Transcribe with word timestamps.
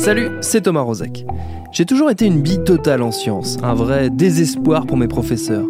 Salut, 0.00 0.30
c'est 0.40 0.62
Thomas 0.62 0.80
Rozek. 0.80 1.26
J'ai 1.72 1.84
toujours 1.84 2.10
été 2.10 2.26
une 2.26 2.40
bille 2.40 2.64
totale 2.64 3.00
en 3.00 3.12
sciences, 3.12 3.58
un 3.62 3.74
vrai 3.74 4.10
désespoir 4.10 4.86
pour 4.86 4.96
mes 4.96 5.06
professeurs. 5.06 5.66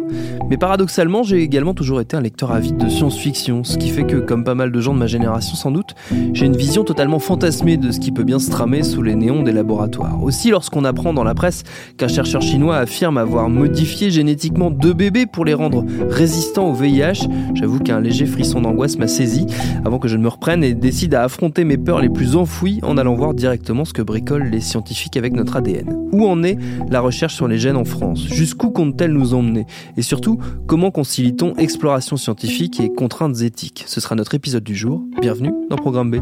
Mais 0.49 0.57
paradoxalement, 0.57 1.21
j'ai 1.21 1.43
également 1.43 1.75
toujours 1.75 2.01
été 2.01 2.17
un 2.17 2.21
lecteur 2.21 2.51
avide 2.51 2.75
de 2.75 2.89
science-fiction, 2.89 3.63
ce 3.63 3.77
qui 3.77 3.89
fait 3.89 4.03
que, 4.03 4.15
comme 4.17 4.43
pas 4.43 4.55
mal 4.55 4.71
de 4.71 4.81
gens 4.81 4.95
de 4.95 4.99
ma 4.99 5.05
génération 5.05 5.55
sans 5.55 5.69
doute, 5.69 5.93
j'ai 6.33 6.47
une 6.47 6.57
vision 6.57 6.83
totalement 6.83 7.19
fantasmée 7.19 7.77
de 7.77 7.91
ce 7.91 7.99
qui 7.99 8.11
peut 8.11 8.23
bien 8.23 8.39
se 8.39 8.49
tramer 8.49 8.81
sous 8.81 9.03
les 9.03 9.13
néons 9.15 9.43
des 9.43 9.51
laboratoires. 9.51 10.21
Aussi, 10.23 10.49
lorsqu'on 10.49 10.85
apprend 10.85 11.13
dans 11.13 11.23
la 11.23 11.35
presse 11.35 11.63
qu'un 11.97 12.07
chercheur 12.07 12.41
chinois 12.41 12.77
affirme 12.77 13.19
avoir 13.19 13.47
modifié 13.47 14.09
génétiquement 14.09 14.71
deux 14.71 14.93
bébés 14.93 15.27
pour 15.27 15.45
les 15.45 15.53
rendre 15.53 15.85
résistants 16.09 16.69
au 16.69 16.73
VIH, 16.73 17.27
j'avoue 17.53 17.79
qu'un 17.79 18.01
léger 18.01 18.25
frisson 18.25 18.61
d'angoisse 18.61 18.97
m'a 18.97 19.07
saisi 19.07 19.45
avant 19.85 19.99
que 19.99 20.07
je 20.07 20.17
ne 20.17 20.23
me 20.23 20.29
reprenne 20.29 20.63
et 20.63 20.73
décide 20.73 21.13
à 21.13 21.23
affronter 21.23 21.63
mes 21.63 21.77
peurs 21.77 22.01
les 22.01 22.09
plus 22.09 22.35
enfouies 22.35 22.79
en 22.81 22.97
allant 22.97 23.13
voir 23.13 23.35
directement 23.35 23.85
ce 23.85 23.93
que 23.93 24.01
les 24.29 24.61
scientifiques 24.61 25.17
avec 25.17 25.33
notre 25.33 25.55
ADN. 25.55 26.09
Où 26.11 26.25
en 26.25 26.43
est 26.43 26.57
la 26.89 27.01
recherche 27.01 27.35
sur 27.35 27.47
les 27.47 27.57
gènes 27.57 27.77
en 27.77 27.85
France? 27.85 28.23
Jusqu'où 28.27 28.69
compte-t-elle 28.69 29.11
nous 29.11 29.33
emmener? 29.33 29.65
Et 29.97 30.01
surtout, 30.01 30.39
comment 30.67 30.91
concilie-t-on 30.91 31.55
exploration 31.55 32.17
scientifique 32.17 32.79
et 32.79 32.89
contraintes 32.89 33.41
éthiques? 33.41 33.83
Ce 33.87 33.99
sera 33.99 34.15
notre 34.15 34.35
épisode 34.35 34.63
du 34.63 34.75
jour. 34.75 35.03
Bienvenue 35.21 35.51
dans 35.69 35.75
Programme 35.75 36.11
B. 36.11 36.17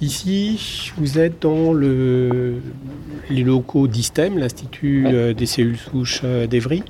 Ici, 0.00 0.90
vous 0.96 1.20
êtes 1.20 1.40
dans 1.42 1.72
le, 1.72 2.60
les 3.32 3.42
locaux 3.42 3.88
d'ISTEM, 3.88 4.38
l'Institut 4.38 5.06
euh, 5.06 5.34
des 5.34 5.46
cellules 5.46 5.78
souches 5.78 6.20
euh, 6.24 6.46
d'Evry. 6.46 6.82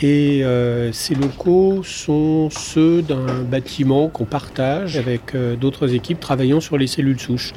Et 0.00 0.44
euh, 0.44 0.92
ces 0.92 1.14
locaux 1.14 1.82
sont 1.84 2.50
ceux 2.50 3.00
d'un 3.00 3.42
bâtiment 3.42 4.08
qu'on 4.08 4.24
partage 4.24 4.96
avec 4.96 5.34
euh, 5.34 5.54
d'autres 5.54 5.94
équipes 5.94 6.18
travaillant 6.18 6.60
sur 6.60 6.76
les 6.76 6.88
cellules 6.88 7.20
souches. 7.20 7.52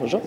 Bonjour. 0.00 0.22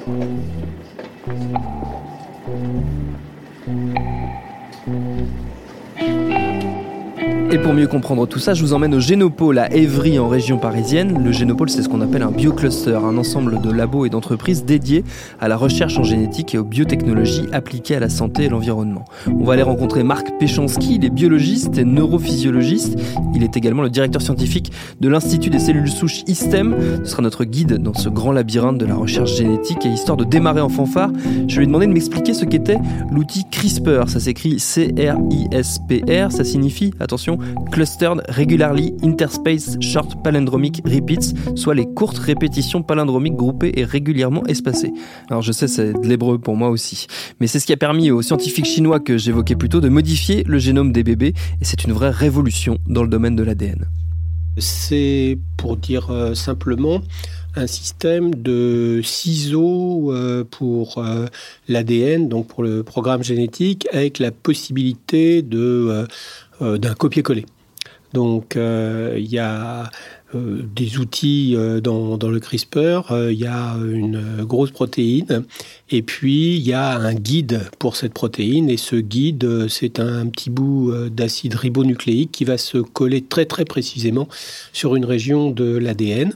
Et 7.53 7.57
pour 7.57 7.73
mieux 7.73 7.87
comprendre 7.87 8.25
tout 8.27 8.39
ça, 8.39 8.53
je 8.53 8.61
vous 8.61 8.71
emmène 8.71 8.95
au 8.95 9.01
Génopôle 9.01 9.59
à 9.59 9.69
Évry 9.75 10.17
en 10.17 10.29
région 10.29 10.57
parisienne. 10.57 11.21
Le 11.21 11.33
Génopôle, 11.33 11.69
c'est 11.69 11.83
ce 11.83 11.89
qu'on 11.89 11.99
appelle 11.99 12.21
un 12.21 12.31
biocluster, 12.31 12.95
un 12.95 13.17
ensemble 13.17 13.59
de 13.59 13.69
labos 13.69 14.05
et 14.05 14.09
d'entreprises 14.09 14.63
dédiés 14.63 15.03
à 15.41 15.49
la 15.49 15.57
recherche 15.57 15.97
en 15.97 16.03
génétique 16.03 16.55
et 16.55 16.57
aux 16.57 16.63
biotechnologies 16.63 17.47
appliquées 17.51 17.97
à 17.97 17.99
la 17.99 18.07
santé 18.07 18.45
et 18.45 18.47
l'environnement. 18.49 19.03
On 19.27 19.43
va 19.43 19.53
aller 19.53 19.63
rencontrer 19.63 20.03
Marc 20.03 20.27
Péchanski, 20.39 20.95
il 20.95 21.03
est 21.03 21.09
biologiste 21.09 21.77
et 21.77 21.83
neurophysiologiste. 21.83 22.97
Il 23.35 23.43
est 23.43 23.57
également 23.57 23.81
le 23.81 23.89
directeur 23.89 24.21
scientifique 24.21 24.71
de 25.01 25.09
l'Institut 25.09 25.49
des 25.49 25.59
cellules 25.59 25.89
souches 25.89 26.23
ISTEM. 26.27 26.73
Ce 27.03 27.11
sera 27.11 27.21
notre 27.21 27.43
guide 27.43 27.79
dans 27.79 27.93
ce 27.93 28.07
grand 28.07 28.31
labyrinthe 28.31 28.77
de 28.77 28.85
la 28.85 28.95
recherche 28.95 29.35
génétique 29.35 29.85
et 29.85 29.89
histoire 29.89 30.15
de 30.15 30.23
démarrer 30.23 30.61
en 30.61 30.69
fanfare, 30.69 31.11
je 31.49 31.55
vais 31.55 31.61
lui 31.61 31.67
demander 31.67 31.87
de 31.87 31.91
m'expliquer 31.91 32.33
ce 32.33 32.45
qu'était 32.45 32.77
l'outil 33.11 33.43
CRISPR. 33.51 34.07
Ça 34.07 34.21
s'écrit 34.21 34.57
C-R-I-S-P-R, 34.57 36.31
ça 36.31 36.43
signifie, 36.45 36.93
attention, 37.01 37.40
Clustered 37.71 38.23
Regularly 38.29 38.93
Interspace 39.03 39.77
Short 39.81 40.23
Palindromic 40.23 40.81
Repeats, 40.85 41.33
soit 41.55 41.75
les 41.75 41.85
courtes 41.85 42.17
répétitions 42.17 42.83
palindromiques 42.83 43.35
groupées 43.35 43.73
et 43.75 43.83
régulièrement 43.83 44.45
espacées. 44.47 44.91
Alors 45.29 45.41
je 45.41 45.51
sais, 45.51 45.67
c'est 45.67 45.93
de 45.93 46.07
l'hébreu 46.07 46.39
pour 46.39 46.55
moi 46.55 46.69
aussi, 46.69 47.07
mais 47.39 47.47
c'est 47.47 47.59
ce 47.59 47.65
qui 47.65 47.73
a 47.73 47.77
permis 47.77 48.11
aux 48.11 48.21
scientifiques 48.21 48.65
chinois 48.65 48.99
que 48.99 49.17
j'évoquais 49.17 49.55
plus 49.55 49.69
tôt 49.69 49.81
de 49.81 49.89
modifier 49.89 50.43
le 50.45 50.59
génome 50.59 50.91
des 50.91 51.03
bébés, 51.03 51.33
et 51.61 51.65
c'est 51.65 51.83
une 51.83 51.93
vraie 51.93 52.11
révolution 52.11 52.77
dans 52.87 53.03
le 53.03 53.09
domaine 53.09 53.35
de 53.35 53.43
l'ADN. 53.43 53.87
C'est, 54.57 55.37
pour 55.55 55.77
dire 55.77 56.11
euh, 56.11 56.33
simplement, 56.33 57.01
un 57.55 57.67
système 57.67 58.35
de 58.35 59.01
ciseaux 59.03 60.13
euh, 60.13 60.43
pour 60.43 60.97
euh, 60.97 61.27
l'ADN, 61.69 62.27
donc 62.27 62.47
pour 62.47 62.63
le 62.63 62.83
programme 62.83 63.23
génétique, 63.23 63.87
avec 63.93 64.19
la 64.19 64.31
possibilité 64.31 65.41
de 65.41 66.05
d'un 66.61 66.93
copier-coller. 66.93 67.45
Donc 68.13 68.55
il 68.55 69.27
y 69.27 69.39
a 69.39 69.89
des 70.33 70.97
outils 70.97 71.55
dans, 71.81 72.17
dans, 72.17 72.29
le 72.29 72.39
CRISPR, 72.39 73.29
il 73.29 73.39
y 73.39 73.45
a 73.45 73.75
une 73.75 74.43
grosse 74.43 74.71
protéine 74.71 75.43
et 75.89 76.01
puis 76.01 76.57
il 76.57 76.61
y 76.67 76.73
a 76.73 76.97
un 76.97 77.13
guide 77.13 77.61
pour 77.79 77.95
cette 77.95 78.13
protéine 78.13 78.69
et 78.69 78.77
ce 78.77 78.97
guide 78.97 79.67
c'est 79.69 79.99
un 79.99 80.27
petit 80.27 80.49
bout 80.49 80.93
d'acide 81.09 81.55
ribonucléique 81.55 82.31
qui 82.33 82.43
va 82.43 82.57
se 82.57 82.79
coller 82.79 83.21
très 83.21 83.45
très 83.45 83.63
précisément 83.63 84.27
sur 84.73 84.95
une 84.97 85.05
région 85.05 85.51
de 85.51 85.77
l'ADN 85.77 86.33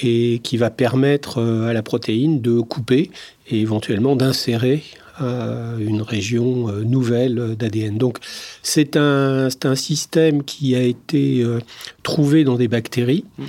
et 0.00 0.40
qui 0.42 0.56
va 0.56 0.70
permettre 0.70 1.40
à 1.40 1.72
la 1.72 1.82
protéine 1.82 2.40
de 2.40 2.60
couper 2.60 3.10
et 3.48 3.60
éventuellement 3.60 4.16
d'insérer 4.16 4.82
une 5.20 6.02
région 6.02 6.68
euh, 6.68 6.84
nouvelle 6.84 7.56
d'ADN. 7.56 7.98
Donc 7.98 8.18
c'est 8.62 8.96
un, 8.96 9.48
un, 9.64 9.74
système 9.74 10.42
qui 10.42 10.74
a 10.74 10.82
été 10.82 11.42
euh, 11.42 11.60
trouvé 12.02 12.44
dans 12.44 12.56
des 12.56 12.68
bactéries, 12.68 13.24
mmh. 13.36 13.44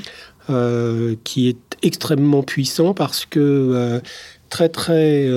euh, 0.49 1.15
qui 1.23 1.49
est 1.49 1.57
extrêmement 1.81 2.43
puissant 2.43 2.93
parce 2.93 3.25
que 3.25 4.01
très 4.49 4.69
très 4.69 5.29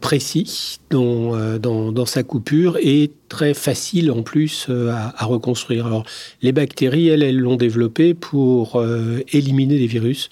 précis 0.00 0.80
dans, 0.88 1.58
dans, 1.58 1.92
dans, 1.92 2.06
sa 2.06 2.22
coupure 2.22 2.78
et 2.80 3.10
très 3.28 3.52
facile 3.52 4.10
en 4.10 4.22
plus 4.22 4.68
à, 4.70 5.22
à 5.22 5.26
reconstruire. 5.26 5.86
Alors, 5.86 6.04
les 6.40 6.52
bactéries, 6.52 7.08
elles, 7.08 7.22
elles 7.22 7.38
l'ont 7.38 7.56
développé 7.56 8.14
pour 8.14 8.82
éliminer 9.30 9.78
les 9.78 9.86
virus 9.86 10.30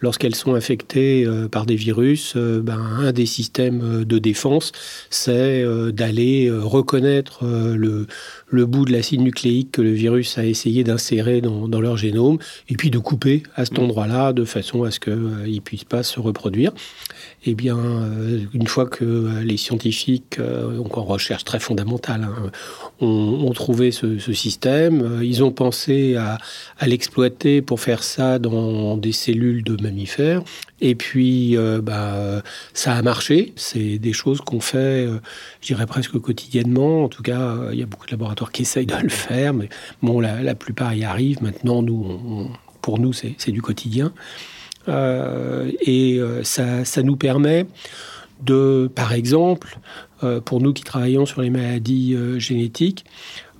lorsqu'elles 0.00 0.34
sont 0.34 0.54
infectées 0.54 1.24
euh, 1.24 1.48
par 1.48 1.66
des 1.66 1.76
virus, 1.76 2.34
euh, 2.36 2.60
ben, 2.62 2.78
un 2.78 3.12
des 3.12 3.26
systèmes 3.26 3.80
euh, 3.82 4.04
de 4.04 4.18
défense, 4.18 4.72
c'est 5.10 5.64
d'aller 5.92 6.50
reconnaître 6.50 7.44
le, 7.44 8.06
le, 8.48 8.66
bout 8.66 8.84
de 8.84 8.92
l'acide 8.92 9.20
nucléique 9.20 9.72
que 9.72 9.82
le 9.82 9.92
virus 9.92 10.38
a 10.38 10.44
essayé 10.44 10.84
d'insérer 10.84 11.40
dans, 11.40 11.68
dans, 11.68 11.80
leur 11.80 11.96
génome, 11.96 12.38
et 12.68 12.76
puis 12.76 12.90
de 12.90 12.98
couper 12.98 13.42
à 13.54 13.64
cet 13.64 13.78
endroit-là 13.78 14.32
de 14.32 14.44
façon 14.44 14.84
à 14.84 14.90
ce 14.90 15.00
qu'il 15.00 15.14
ne 15.14 15.60
puisse 15.60 15.84
pas 15.84 16.02
se 16.02 16.20
reproduire. 16.20 16.72
Eh 17.46 17.54
bien, 17.54 17.78
une 18.52 18.66
fois 18.66 18.86
que 18.86 19.40
les 19.42 19.56
scientifiques, 19.56 20.38
donc 20.40 20.98
en 20.98 21.04
recherche 21.04 21.44
très 21.44 21.60
fondamentale, 21.60 22.24
hein, 22.24 22.50
ont, 23.00 23.46
ont, 23.46 23.52
trouvé 23.52 23.90
ce, 23.90 24.18
ce, 24.18 24.32
système, 24.32 25.20
ils 25.22 25.42
ont 25.44 25.52
pensé 25.52 26.16
à, 26.16 26.38
à 26.78 26.86
l'exploiter 26.86 27.62
pour 27.62 27.80
faire 27.80 28.02
ça 28.02 28.38
dans 28.38 28.96
des 28.96 29.12
cellules 29.12 29.62
de 29.62 29.76
Et 30.80 30.94
puis, 30.94 31.56
euh, 31.56 31.80
bah, 31.82 32.42
ça 32.72 32.94
a 32.94 33.02
marché. 33.02 33.52
C'est 33.56 33.98
des 33.98 34.12
choses 34.12 34.40
qu'on 34.40 34.60
fait, 34.60 35.06
euh, 35.06 35.20
je 35.60 35.68
dirais 35.68 35.86
presque 35.86 36.18
quotidiennement. 36.18 37.04
En 37.04 37.08
tout 37.08 37.22
cas, 37.22 37.40
euh, 37.40 37.70
il 37.72 37.78
y 37.78 37.82
a 37.82 37.86
beaucoup 37.86 38.06
de 38.06 38.12
laboratoires 38.12 38.52
qui 38.52 38.62
essayent 38.62 38.86
de 38.86 38.96
le 38.96 39.08
faire, 39.08 39.54
mais 39.54 39.68
bon, 40.02 40.20
la, 40.20 40.54
plupart 40.54 40.94
y 40.94 41.04
arrivent. 41.04 41.42
Maintenant, 41.42 41.82
nous, 41.82 42.50
pour 42.82 42.98
nous, 42.98 43.12
c'est 43.12 43.52
du 43.52 43.62
quotidien. 43.62 44.12
Et 44.88 46.20
ça, 46.44 46.84
ça, 46.84 47.02
nous 47.02 47.16
permet 47.16 47.66
de, 48.42 48.90
par 48.94 49.12
exemple, 49.12 49.78
pour 50.46 50.62
nous 50.62 50.72
qui 50.72 50.82
travaillons 50.82 51.26
sur 51.26 51.42
les 51.42 51.50
maladies 51.50 52.16
génétiques, 52.38 53.04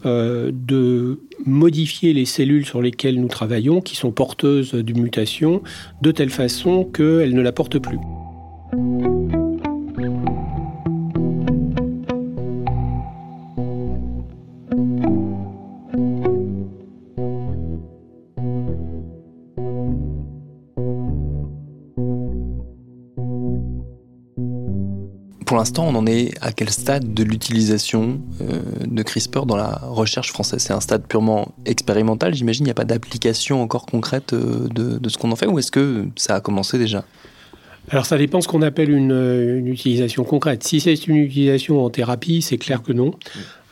euh, 0.07 0.51
de 0.53 1.21
modifier 1.45 2.13
les 2.13 2.25
cellules 2.25 2.67
sur 2.67 2.83
lesquelles 2.83 3.21
nous 3.21 3.29
travaillons, 3.29 3.81
qui 3.81 3.97
sont 3.97 4.11
porteuses 4.11 4.75
d'une 4.75 5.03
mutation, 5.03 5.63
de 6.03 6.13
telle 6.13 6.31
façon 6.31 6.85
qu'elles 6.85 7.35
ne 7.35 7.43
la 7.43 7.53
portent 7.53 7.79
plus. 7.79 7.99
L'instant, 25.59 25.87
on 25.87 25.95
en 25.95 26.07
est 26.07 26.33
à 26.41 26.53
quel 26.53 26.71
stade 26.71 27.13
de 27.13 27.23
l'utilisation 27.23 28.21
euh, 28.41 28.61
de 28.87 29.03
CRISPR 29.03 29.47
dans 29.47 29.57
la 29.57 29.81
recherche 29.83 30.31
française? 30.31 30.63
C'est 30.63 30.73
un 30.73 30.81
stade 30.81 31.07
purement 31.07 31.49
expérimental, 31.67 32.35
j'imagine, 32.35 32.65
il 32.65 32.69
n'y 32.69 32.73
a 32.73 32.75
pas 32.75 32.85
d'application 32.85 33.63
encore 33.63 33.87
concrète 33.87 34.33
euh, 34.33 34.69
de, 34.69 35.09
ce 35.09 35.19
qu'on 35.19 35.31
en 35.31 35.37
fait, 35.37 35.47
ou 35.47 35.59
est-ce 35.59 35.71
que 35.71 36.07
ça 36.17 36.37
a 36.37 36.41
commencé 36.41 36.79
déjà? 36.79 37.05
Alors 37.91 38.07
ça 38.07 38.19
dépend 38.19 38.41
ce 38.41 38.49
qu'on 38.49 38.63
appelle 38.63 38.91
une, 38.91 39.67
utilisation 39.67 40.25
concrète. 40.25 40.63
Si 40.63 40.81
c'est 40.81 41.07
une 41.07 41.17
utilisation 41.17 41.85
en 41.85 41.91
thérapie, 41.91 42.43
c'est 42.43 42.59
clair 42.59 42.83
que 42.83 42.93
non. 42.93 43.13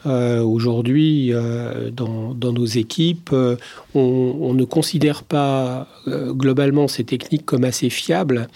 Euh, 0.05 0.43
aujourd'hui, 0.43 1.33
dans, 1.93 2.35
nos 2.53 2.67
équipes, 2.67 3.35
on, 3.95 4.55
ne 4.55 4.65
considère 4.65 5.25
pas 5.25 5.89
globalement 6.07 6.87
ces 6.87 7.05
techniques 7.05 7.45
comme 7.45 7.65
assez 7.65 7.91
fiables 7.91 8.49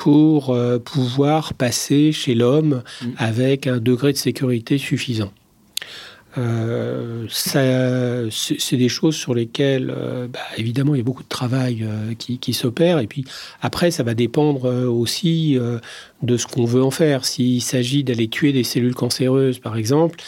pour 0.00 0.48
euh, 0.48 0.78
pouvoir 0.78 1.52
passer 1.52 2.10
chez 2.10 2.34
l'homme 2.34 2.82
mm. 3.02 3.06
avec 3.18 3.66
un 3.66 3.76
degré 3.76 4.14
de 4.14 4.16
sécurité 4.16 4.78
suffisant. 4.78 5.30
Euh, 6.38 7.26
c'est 7.28 8.76
des 8.78 8.88
choses 8.88 9.14
sur 9.14 9.34
lesquelles, 9.34 9.92
euh, 9.94 10.26
bah, 10.26 10.38
évidemment, 10.56 10.94
il 10.94 10.98
y 10.98 11.00
a 11.02 11.04
beaucoup 11.04 11.22
de 11.22 11.28
travail 11.28 11.86
qui, 12.18 12.54
s'opère. 12.54 12.98
Et 12.98 13.06
puis 13.06 13.26
après, 13.60 13.90
ça 13.90 14.02
va 14.02 14.14
dépendre 14.14 14.64
aussi 14.88 15.58
de 16.22 16.36
ce 16.38 16.46
qu'on 16.46 16.64
veut 16.64 16.82
en 16.82 16.90
faire. 16.90 17.26
S'il 17.26 17.60
s'agit 17.60 18.02
d'aller 18.02 18.28
tuer 18.28 18.52
des 18.54 18.64
cellules 18.64 18.94
cancéreuses, 18.94 19.58
par 19.58 19.76
exemple, 19.76 20.18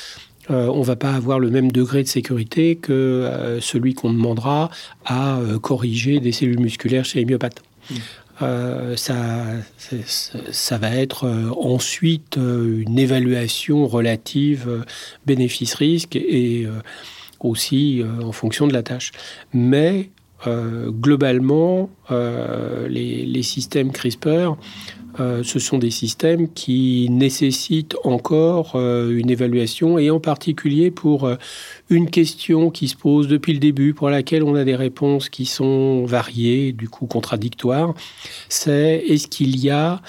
on 0.48 0.78
ne 0.78 0.84
va 0.84 0.96
pas 0.96 1.12
avoir 1.12 1.38
le 1.38 1.50
même 1.50 1.70
degré 1.70 2.02
de 2.02 2.08
sécurité 2.08 2.76
que 2.76 3.58
celui 3.60 3.94
qu'on 3.94 4.12
demandera 4.12 4.70
à 5.04 5.38
corriger 5.62 6.20
des 6.20 6.32
cellules 6.32 6.60
musculaires 6.60 7.04
chez 7.04 7.20
les 7.20 7.24
myopathes. 7.24 7.62
Mm. 7.90 7.94
Euh, 8.40 8.96
ça, 8.96 9.24
ça 10.50 10.78
va 10.78 10.90
être 10.90 11.24
euh, 11.24 11.50
ensuite 11.56 12.38
euh, 12.38 12.82
une 12.86 12.98
évaluation 12.98 13.86
relative 13.86 14.84
bénéfice-risque 15.26 16.16
et 16.16 16.66
aussi 17.40 18.02
en 18.22 18.32
fonction 18.32 18.66
de 18.66 18.72
la 18.72 18.82
tâche. 18.82 19.12
Mais 19.52 20.10
globalement, 20.46 21.90
les, 22.10 23.26
les, 23.26 23.42
systèmes 23.42 23.92
CRISPR 23.92 24.56
euh, 25.20 25.42
ce 25.42 25.58
sont 25.58 25.78
des 25.78 25.90
systèmes 25.90 26.52
qui 26.52 27.08
nécessitent 27.10 27.96
encore 28.04 28.72
euh, 28.76 29.16
une 29.16 29.30
évaluation 29.30 29.98
et 29.98 30.10
en 30.10 30.20
particulier 30.20 30.90
pour 30.90 31.24
euh, 31.24 31.36
une 31.90 32.08
question 32.08 32.70
qui 32.70 32.88
se 32.88 32.96
pose 32.96 33.28
depuis 33.28 33.52
le 33.52 33.58
début, 33.58 33.92
pour 33.92 34.08
laquelle 34.08 34.42
on 34.42 34.54
a 34.54 34.64
des 34.64 34.76
réponses 34.76 35.28
qui 35.28 35.44
sont 35.44 36.04
variées, 36.06 36.72
du 36.72 36.88
coup 36.88 37.06
contradictoires, 37.06 37.94
c'est 38.48 39.04
est-ce 39.06 39.28
qu'il 39.28 39.58
y 39.58 39.70
a 39.70 40.00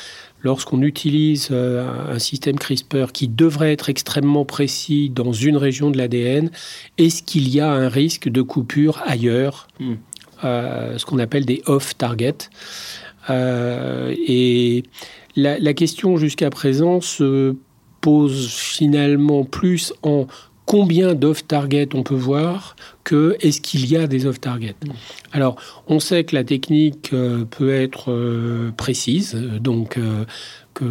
lorsqu'on 0.42 0.82
utilise 0.82 1.52
un 1.52 2.20
système 2.20 2.60
CRISPR 2.60 3.14
qui 3.14 3.30
devrait 3.30 3.72
être 3.72 3.88
extrêmement 3.88 4.44
précis 4.44 5.10
dans 5.10 5.32
une 5.32 5.56
région 5.56 5.90
de 5.90 5.98
l'ADN, 5.98 6.52
est-ce 6.98 7.24
qu'il 7.24 7.48
y 7.48 7.62
a 7.62 7.72
un 7.72 7.88
risque 7.88 8.28
de 8.28 8.42
coupure 8.42 9.02
ailleurs, 9.06 9.70
hmm. 9.80 9.94
ce 10.42 11.06
qu'on 11.06 11.20
appelle 11.20 11.46
des 11.46 11.62
off-target 11.66 12.36
euh, 12.40 13.03
et 13.30 14.84
la, 15.36 15.74
question 15.74 16.18
jusqu'à 16.18 16.50
présent 16.50 17.02
se 17.02 17.56
pose 18.02 18.54
finalement 18.54 19.44
plus 19.44 19.94
en 20.04 20.28
combien 20.66 21.14
d'off-target 21.14 21.90
on 21.94 22.04
peut 22.04 22.16
voir 22.16 22.76
que 23.04 23.36
est-ce 23.42 23.60
qu'il 23.60 23.86
y 23.86 23.98
a 23.98 24.08
des 24.08 24.26
off-target. 24.26 24.76
Alors, 25.34 25.58
on 25.88 26.00
sait 26.00 26.24
que 26.24 26.36
la 26.36 26.44
technique 26.44 27.12
euh, 27.12 27.44
peut 27.44 27.74
être 27.74 28.12
euh, 28.12 28.72
précise, 28.76 29.36
donc 29.60 30.00
que 30.74 30.86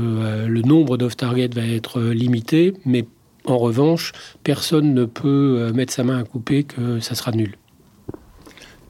le 0.47 0.63
nombre 0.63 0.97
d'off-target 0.97 1.49
va 1.55 1.67
être 1.67 2.01
limité, 2.01 2.75
mais 2.85 3.07
en 3.45 3.59
revanche, 3.59 4.13
personne 4.45 4.95
ne 4.95 5.05
peut 5.05 5.73
mettre 5.75 5.93
sa 5.93 6.05
main 6.05 6.19
à 6.19 6.23
couper 6.23 6.63
que 6.63 7.01
ça 7.01 7.17
sera 7.17 7.33
nul. 7.33 7.57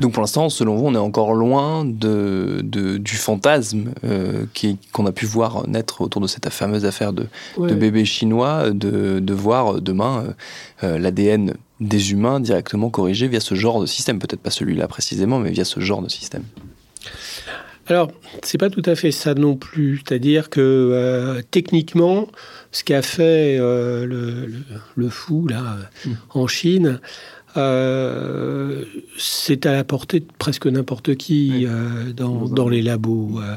Donc 0.03 0.15
pour 0.15 0.21
l'instant, 0.21 0.49
selon 0.49 0.75
vous, 0.75 0.87
on 0.87 0.95
est 0.97 0.99
encore 0.99 1.33
loin 1.33 1.85
de, 1.85 2.61
du 2.65 3.15
fantasme 3.15 3.93
euh, 4.03 4.47
qu'on 4.91 5.07
a 5.07 5.13
pu 5.13 5.27
voir 5.27 5.69
naître 5.69 6.01
autour 6.01 6.21
de 6.21 6.27
cette 6.27 6.51
fameuse 6.51 6.85
affaire 6.85 7.13
de, 7.13 7.29
bébés 7.57 8.05
chinois, 8.05 8.71
de, 8.71 9.33
voir 9.33 9.81
demain 9.81 10.25
euh, 10.27 10.33
euh, 10.83 10.99
l'ADN 10.99 11.55
des 11.79 12.11
humains 12.11 12.41
directement 12.41 12.91
corrigé 12.91 13.29
via 13.29 13.39
ce 13.39 13.55
genre 13.55 13.81
de 13.81 13.87
système. 13.87 14.19
Peut-être 14.19 14.41
pas 14.41 14.51
celui-là 14.51 14.89
précisément, 14.89 15.39
mais 15.39 15.53
via 15.53 15.65
ce 15.65 15.79
genre 15.79 16.03
de 16.03 16.09
système. 16.09 16.43
Alors, 17.87 18.11
c'est 18.43 18.59
pas 18.59 18.71
tout 18.71 18.83
à 18.85 18.97
fait 18.97 19.13
ça 19.13 19.35
non 19.35 19.55
plus. 19.55 20.03
C'est-à-dire 20.05 20.51
que 20.51 21.43
techniquement, 21.53 22.27
ce 22.73 22.83
qu'a 22.83 23.03
fait 23.03 23.57
le, 23.59 24.49
fou 25.11 25.47
là 25.47 25.77
hmm. 26.05 26.11
en 26.31 26.49
Chine, 26.49 27.01
euh, 27.57 28.85
c'est 29.19 29.67
à 29.67 29.73
la 29.73 29.85
portée 29.85 30.21
de 30.21 30.27
presque 30.39 30.67
n'importe 30.67 31.15
qui 31.17 31.67
euh, 31.67 32.13
dans, 32.13 32.69
les 32.69 32.83
labos. 32.83 33.41
Euh, 33.41 33.57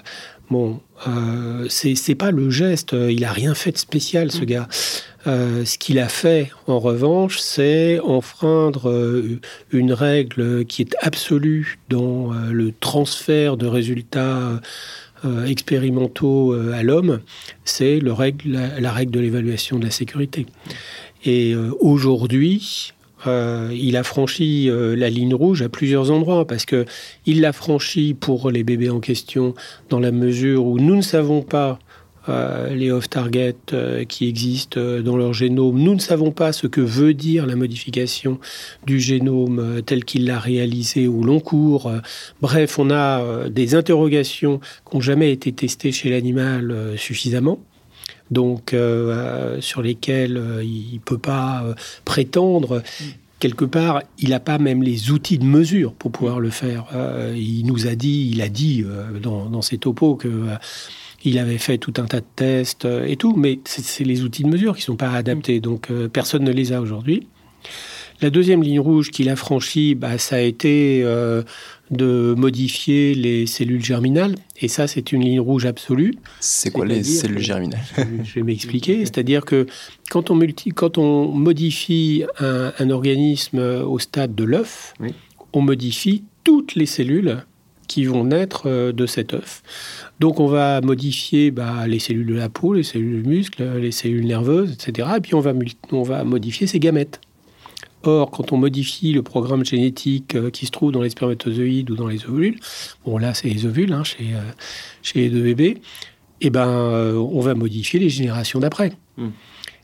bon, 0.50 0.80
c'est 1.70 2.16
pas 2.16 2.32
le 2.32 2.50
geste, 2.50 2.94
il 2.94 3.24
a 3.26 3.32
rien 3.32 3.56
fait 3.56 3.72
de 3.72 3.78
spécial, 3.78 4.32
ce 4.32 4.42
mm. 4.42 4.46
gars. 4.46 4.68
ce 5.26 5.78
qu'il 5.78 6.00
a 6.00 6.10
fait, 6.10 6.52
en 6.68 6.80
revanche, 6.80 7.40
c'est 7.40 8.00
enfreindre 8.00 9.40
une 9.72 9.94
règle 9.94 10.66
qui 10.66 10.82
est 10.82 10.96
absolue 11.02 11.80
dans 11.90 12.32
le 12.52 12.72
transfert 12.80 13.58
de 13.58 13.68
résultats 13.68 14.62
expérimentaux 15.48 16.54
à 16.54 16.84
l'homme, 16.84 17.22
c'est 17.64 18.00
la, 18.00 18.14
la, 18.80 18.92
règle 18.92 19.12
de 19.12 19.20
l'évaluation 19.20 19.80
de 19.80 19.86
la 19.86 19.92
sécurité. 19.92 20.46
Et 21.24 21.56
aujourd'hui, 21.80 22.94
euh, 23.28 23.70
il 23.74 23.98
a 23.98 24.04
franchi 24.04 24.70
euh, 24.70 24.96
la 24.96 25.10
ligne 25.10 25.34
rouge 25.34 25.62
à 25.62 25.70
plusieurs 25.70 26.12
endroits 26.12 26.46
parce 26.46 26.66
que 26.66 26.86
il 27.26 27.42
l'a 27.42 27.54
franchi 27.54 28.14
pour 28.14 28.52
les 28.52 28.64
bébés 28.64 28.90
en 28.90 29.00
question 29.00 29.54
dans 29.90 30.00
la 30.00 30.12
mesure 30.12 30.66
où 30.66 30.80
nous 30.80 30.96
ne 30.96 31.02
savons 31.02 31.42
pas 31.42 31.80
euh, 32.28 32.74
les 32.74 32.92
off-target 32.92 33.56
qui 34.08 34.28
existent 34.28 34.82
dans 35.02 35.16
leur 35.16 35.34
génome. 35.34 35.80
Nous 35.80 35.94
ne 35.94 36.00
savons 36.00 36.32
pas 36.32 36.54
ce 36.54 36.66
que 36.66 36.82
veut 36.82 37.14
dire 37.14 37.46
la 37.46 37.56
modification 37.56 38.40
du 38.86 39.00
génome 39.00 39.82
tel 39.86 40.04
qu'il 40.06 40.26
l'a 40.26 40.40
réalisé 40.40 41.08
ou 41.08 41.24
long 41.24 41.40
cours. 41.40 41.92
bref, 42.42 42.80
on 42.80 42.90
a 42.90 43.48
des 43.50 43.76
interrogations 43.76 44.60
qui 44.90 44.96
n'ont 44.96 45.02
jamais 45.02 45.32
été 45.32 45.52
testées 45.52 45.92
chez 45.92 46.10
l'animal 46.10 46.94
suffisamment 46.98 47.60
donc 48.32 48.74
euh, 48.74 49.60
sur 49.62 49.82
lesquels 49.82 50.38
euh, 50.38 50.64
il 50.64 50.96
ne 50.96 51.00
peut 51.00 51.18
pas 51.18 51.64
euh, 51.64 51.74
prétendre. 52.06 52.82
Quelque 53.40 53.66
part, 53.66 54.02
il 54.18 54.30
n'a 54.30 54.40
pas 54.40 54.58
même 54.58 54.82
les 54.82 55.12
outils 55.12 55.38
de 55.38 55.46
mesure 55.46 55.94
pour 55.94 56.12
pouvoir 56.12 56.40
le 56.40 56.50
faire. 56.50 56.86
il 57.36 57.66
nous 57.66 57.86
a 57.86 57.94
dit, 57.94 58.32
il 58.32 58.42
a 58.42 58.48
dit 58.48 58.84
dans, 59.22 59.62
ses 59.62 59.78
topos 59.78 60.16
que 60.16 60.48
il 61.26 61.38
avait 61.38 61.58
fait 61.58 61.78
tout 61.78 61.94
un 61.98 62.06
tas 62.06 62.22
de 62.22 62.26
tests 62.36 62.86
et 62.86 63.18
tout, 63.18 63.36
mais 63.36 63.60
c'est 63.66 64.06
les 64.06 64.24
outils 64.24 64.44
de 64.44 64.48
mesure 64.48 64.74
qui 64.74 64.84
ne 64.84 64.86
sont 64.86 64.96
pas 64.96 65.12
adaptés. 65.12 65.60
Donc 65.60 65.92
personne 66.14 66.46
ne 66.46 66.52
les 66.52 66.72
a 66.72 66.80
aujourd'hui. 66.82 67.28
La 68.22 68.30
deuxième 68.30 68.64
ligne 68.64 68.80
rouge 68.80 69.12
qu'il 69.12 69.30
a 69.30 69.36
franchie, 69.36 69.96
bah, 69.96 70.18
ça 70.18 70.38
a 70.38 70.40
été 70.40 71.04
de 71.92 72.34
modifier 72.38 73.14
les 73.14 73.46
cellules 73.46 73.84
germinales. 73.84 74.36
Et 74.62 74.68
ça, 74.68 74.88
c'est 74.88 75.12
une 75.12 75.22
ligne 75.22 75.40
rouge 75.40 75.66
absolue. 75.66 76.16
C'est 76.40 76.72
quoi 76.72 76.86
les 76.86 77.04
cellules 77.04 77.40
germinales 77.40 77.84
Je 78.24 78.36
vais 78.36 78.44
m'expliquer. 78.44 79.00
C'est-à-dire 79.00 79.44
que 79.44 79.68
quand 80.10 80.32
on, 80.32 80.36
multi, 80.36 80.70
quand 80.70 80.98
on 80.98 81.28
modifie 81.28 82.24
un, 82.40 82.90
organisme 82.90 83.60
au 83.60 84.00
stade 84.00 84.34
de 84.34 84.44
l'œuf, 84.44 84.94
on 85.54 85.62
modifie 85.62 86.24
toutes 86.44 86.76
les 86.76 86.86
cellules 86.86 87.44
qui 87.88 88.06
vont 88.06 88.24
naître 88.24 88.64
euh, 88.66 88.92
de 88.92 89.06
cet 89.06 89.34
œuf. 89.34 89.62
Donc 90.20 90.40
on 90.40 90.48
va 90.48 90.82
modifier 90.82 91.52
bah, 91.52 91.88
les 91.88 92.00
cellules 92.00 92.26
de 92.26 92.34
la 92.34 92.50
peau, 92.50 92.74
les 92.74 92.84
cellules 92.84 93.24
de 93.24 93.28
muscles, 93.30 93.64
les 93.80 93.92
cellules 93.92 94.26
nerveuses, 94.26 94.74
etc. 94.74 95.10
Et 95.18 95.22
puis 95.22 95.36
on 95.36 95.40
va, 95.40 95.54
on 95.92 96.04
va 96.04 96.24
modifier 96.24 96.68
ces 96.68 96.80
gamètes. 96.80 97.22
Or, 98.06 98.30
quand 98.30 98.52
on 98.52 98.58
modifie 98.58 99.14
le 99.14 99.24
programme 99.24 99.66
génétique 99.66 100.36
euh, 100.36 100.52
qui 100.52 100.68
se 100.68 100.72
trouve 100.72 100.92
dans 100.92 101.02
les 101.02 101.10
spermatozoïdes 101.10 101.90
ou 101.90 101.96
dans 101.96 102.08
les 102.08 102.26
ovules, 102.26 102.60
bon 103.04 103.18
là 103.18 103.34
c'est 103.34 103.48
les 103.48 103.66
ovules 103.66 103.92
hein, 103.94 104.04
chez, 104.04 104.36
euh, 104.36 104.42
chez 105.02 105.20
les 105.20 105.30
deux 105.30 105.42
bébés, 105.42 105.82
eh 106.42 106.52
ben, 106.52 106.68
euh, 106.68 107.16
on 107.16 107.40
va 107.40 107.56
modifier 107.56 108.00
les 108.00 108.10
générations 108.10 108.60
d'après. 108.60 108.94
Hmm. 109.18 109.30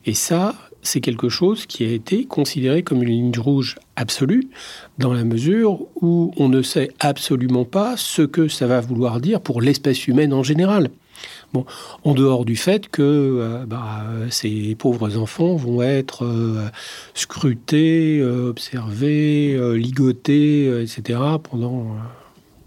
Et 0.06 0.14
ça, 0.14 0.56
c'est 0.84 1.02
quelque 1.02 1.30
chose 1.30 1.66
qui 1.66 1.84
a 1.84 1.92
été 1.92 2.26
considéré 2.26 2.84
comme 2.84 3.02
une 3.02 3.10
ligne 3.10 3.40
rouge 3.40 3.78
absolue, 3.96 4.50
dans 4.98 5.14
la 5.14 5.24
mesure 5.24 5.82
où 6.02 6.32
on 6.38 6.50
ne 6.50 6.62
sait 6.62 6.90
absolument 7.00 7.66
pas 7.66 7.98
ce 7.98 8.22
que 8.22 8.48
ça 8.48 8.68
va 8.68 8.82
vouloir 8.82 9.20
dire 9.20 9.42
pour 9.42 9.62
l'espèce 9.62 10.08
humaine 10.08 10.34
en 10.34 10.44
général. 10.44 10.90
Bon, 11.54 11.66
en 12.04 12.14
dehors 12.14 12.46
du 12.46 12.56
fait 12.56 12.88
que 12.88 13.02
euh, 13.02 13.66
bah, 13.66 14.06
ces 14.30 14.76
pauvres 14.76 15.18
enfants 15.18 15.56
vont 15.56 15.82
être 15.82 16.24
euh, 16.24 16.70
scrutés, 17.14 18.20
euh, 18.22 18.50
observés, 18.50 19.60
ligotés, 19.78 20.82
etc. 20.82 21.20
pendant 21.44 21.98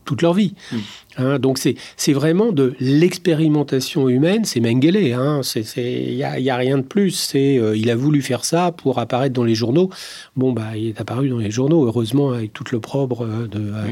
toute 0.04 0.22
leur 0.22 0.34
vie. 0.34 0.54
Mm. 0.70 0.76
Hein, 1.16 1.38
donc 1.38 1.58
c'est 1.58 2.12
vraiment 2.12 2.52
de 2.52 2.74
l'expérimentation 2.80 4.08
humaine, 4.08 4.44
c'est 4.44 4.60
Mengele, 4.60 5.12
hein, 5.12 5.40
il 5.76 6.16
n'y 6.16 6.24
a, 6.24 6.38
y 6.38 6.50
a, 6.50 6.56
rien 6.56 6.78
de 6.78 6.82
plus. 6.82 7.32
Euh, 7.34 7.76
il 7.76 7.90
a 7.90 7.96
voulu 7.96 8.22
faire 8.22 8.44
ça 8.44 8.72
pour 8.72 8.98
apparaître 8.98 9.34
dans 9.34 9.44
les 9.44 9.54
journaux. 9.54 9.90
Bon, 10.36 10.52
bah, 10.52 10.76
il 10.76 10.88
est 10.88 11.00
apparu 11.00 11.28
dans 11.28 11.38
les 11.38 11.50
journaux, 11.50 11.86
heureusement, 11.86 12.32
avec 12.32 12.52
tout 12.52 12.64
l'opprobre 12.72 13.26
de 13.26 13.58
euh, 13.58 13.86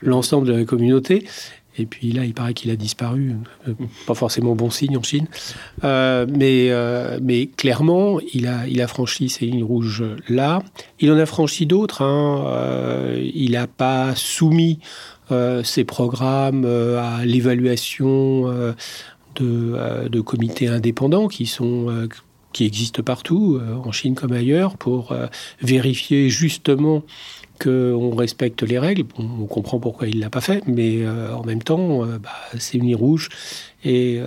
l'ensemble 0.00 0.46
de 0.46 0.52
la 0.52 0.64
communauté. 0.64 1.26
Et 1.78 1.86
puis 1.86 2.12
là, 2.12 2.24
il 2.24 2.34
paraît 2.34 2.54
qu'il 2.54 2.70
a 2.70 2.76
disparu. 2.76 3.34
pas 4.06 4.14
forcément 4.14 4.54
bon 4.54 4.70
signe 4.70 4.96
en 4.96 5.02
Chine. 5.02 5.26
mais, 5.82 6.70
mais 7.22 7.46
clairement, 7.46 8.18
il 8.32 8.46
a, 8.46 8.66
il 8.66 8.80
a 8.80 8.86
franchi 8.86 9.28
ces 9.28 9.46
lignes 9.46 9.64
rouges 9.64 10.04
là. 10.28 10.62
Il 11.00 11.12
en 11.12 11.18
a 11.18 11.26
franchi 11.26 11.66
d'autres. 11.66 12.02
Hein. 12.02 13.12
il 13.34 13.52
n'a 13.52 13.66
pas 13.66 14.14
soumis 14.14 14.78
euh, 15.32 15.64
ces 15.64 15.82
programmes 15.82 16.64
euh, 16.64 17.00
à 17.02 17.24
l'évaluation 17.24 18.48
euh, 18.48 18.74
de, 19.34 20.08
de, 20.08 20.20
comités 20.20 20.68
indépendants 20.68 21.26
qui 21.26 21.46
sont 21.46 22.06
qui 22.56 22.64
existent 22.64 23.02
partout, 23.02 23.60
en 23.84 23.92
Chine 23.92 24.14
comme 24.14 24.32
ailleurs, 24.32 24.78
pour 24.78 25.14
vérifier 25.60 26.30
justement 26.30 27.02
qu'on 27.60 28.14
respecte 28.14 28.62
les 28.62 28.78
règles. 28.78 29.04
on 29.18 29.44
comprend 29.44 29.78
pourquoi 29.78 30.08
il 30.08 30.16
ne 30.16 30.20
l'a 30.22 30.30
pas 30.30 30.40
fait, 30.40 30.66
mais 30.66 31.06
en 31.06 31.44
même 31.44 31.62
temps, 31.62 32.06
bah, 32.06 32.30
c'est 32.58 32.78
une 32.78 32.94
rouge. 32.94 33.28
Et 33.84 34.22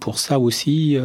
pour 0.00 0.18
ça 0.18 0.38
aussi, 0.38 0.96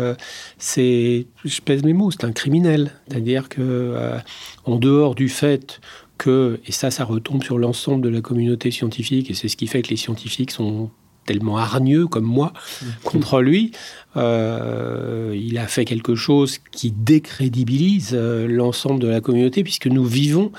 c'est, 0.58 1.28
je 1.44 1.62
pèse 1.62 1.84
mes 1.84 1.92
mots, 1.92 2.12
c'est 2.12 2.24
un 2.24 2.32
criminel. 2.32 2.94
C'est-à-dire 3.10 3.50
que, 3.50 4.16
en 4.64 4.78
dehors 4.78 5.16
du 5.16 5.28
fait 5.28 5.82
que, 6.18 6.62
et 6.66 6.72
ça, 6.72 6.92
ça 6.92 7.04
retombe 7.04 7.44
sur 7.44 7.58
l'ensemble 7.58 8.04
de 8.04 8.10
la 8.10 8.22
communauté 8.22 8.72
scientifique, 8.72 9.30
et 9.30 9.34
c'est 9.34 9.50
ce 9.50 9.58
qui 9.58 9.68
fait 9.68 9.82
que 9.82 9.90
les 9.90 9.98
scientifiques 9.98 10.52
sont 10.52 10.92
tellement 11.26 11.58
hargneux 11.58 12.08
comme 12.08 12.26
moi 12.26 12.54
mmh. 12.54 12.86
contre 13.04 13.42
lui. 13.42 13.72
Euh, 15.30 15.36
il 15.36 15.58
a 15.58 15.68
fait 15.68 15.86
quelque 15.86 16.16
chose 16.16 16.60
qui 16.72 16.92
décrédibilise 16.92 18.12
euh, 18.14 18.48
l'ensemble 18.48 19.00
de 19.00 19.08
la 19.08 19.22
communauté, 19.22 19.64
puisque 19.64 19.88
nous 19.88 20.06
vivons 20.06 20.52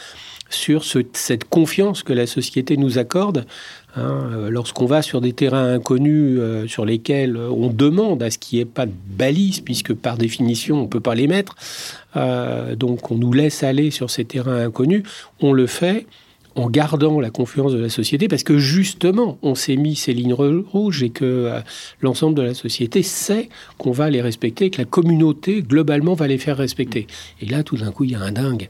sur 0.48 0.84
cette 0.84 1.44
confiance 1.44 2.02
que 2.02 2.12
la 2.12 2.26
société 2.26 2.76
nous 2.76 2.98
accorde 2.98 3.46
Hein, 3.96 4.30
euh, 4.32 4.50
lorsqu'on 4.50 4.86
va 4.86 5.02
sur 5.02 5.20
des 5.20 5.32
terrains 5.32 5.74
inconnus 5.74 6.40
sur 6.68 6.84
lesquels 6.84 7.36
on 7.36 7.66
demande 7.70 8.22
à 8.22 8.30
ce 8.30 8.38
qu'il 8.38 8.58
n'y 8.58 8.62
ait 8.62 8.64
pas 8.64 8.86
de 8.86 8.92
balises, 8.92 9.58
puisque 9.58 9.94
par 9.94 10.16
définition 10.16 10.78
on 10.78 10.82
ne 10.82 10.86
peut 10.86 11.00
pas 11.00 11.16
les 11.16 11.26
mettre, 11.26 11.56
donc 12.76 13.10
on 13.10 13.16
nous 13.16 13.32
laisse 13.32 13.64
aller 13.64 13.90
sur 13.90 14.08
ces 14.08 14.24
terrains 14.24 14.64
inconnus, 14.66 15.02
on 15.40 15.52
le 15.52 15.66
fait 15.66 16.06
en 16.56 16.68
gardant 16.68 17.20
la 17.20 17.30
confiance 17.30 17.72
de 17.72 17.78
la 17.78 17.88
société, 17.88 18.28
parce 18.28 18.42
que 18.42 18.58
justement, 18.58 19.38
on 19.42 19.54
s'est 19.54 19.76
mis 19.76 19.96
ces 19.96 20.12
lignes 20.12 20.34
rouges 20.34 21.02
et 21.02 21.10
que 21.10 21.60
l'ensemble 22.00 22.36
de 22.36 22.42
la 22.42 22.54
société 22.54 23.02
sait 23.02 23.48
qu'on 23.78 23.92
va 23.92 24.10
les 24.10 24.20
respecter, 24.20 24.70
que 24.70 24.78
la 24.78 24.84
communauté, 24.84 25.62
globalement, 25.62 26.14
va 26.14 26.26
les 26.26 26.38
faire 26.38 26.56
respecter. 26.56 27.06
Et 27.40 27.46
là, 27.46 27.62
tout 27.62 27.76
d'un 27.76 27.92
coup, 27.92 28.04
il 28.04 28.12
y 28.12 28.14
a 28.14 28.20
un 28.20 28.32
dingue. 28.32 28.68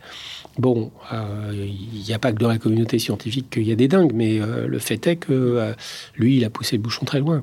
Bon, 0.58 0.90
euh, 1.12 1.52
il 1.54 2.02
n'y 2.02 2.12
a 2.12 2.18
pas 2.18 2.32
que 2.32 2.38
dans 2.38 2.48
la 2.48 2.58
communauté 2.58 2.98
scientifique 2.98 3.50
qu'il 3.50 3.66
y 3.66 3.72
a 3.72 3.76
des 3.76 3.88
dingues, 3.88 4.12
mais 4.14 4.40
euh, 4.40 4.66
le 4.66 4.78
fait 4.78 5.06
est 5.06 5.16
que 5.16 5.32
euh, 5.32 5.72
lui, 6.16 6.36
il 6.36 6.44
a 6.44 6.50
poussé 6.50 6.76
le 6.76 6.82
bouchon 6.82 7.04
très 7.04 7.20
loin. 7.20 7.40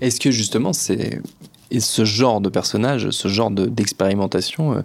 Est-ce 0.00 0.20
que 0.20 0.30
justement, 0.30 0.72
c'est 0.72 1.20
ce 1.78 2.04
genre 2.04 2.40
de 2.40 2.48
personnage, 2.48 3.10
ce 3.10 3.28
genre 3.28 3.50
d'expérimentation 3.50 4.82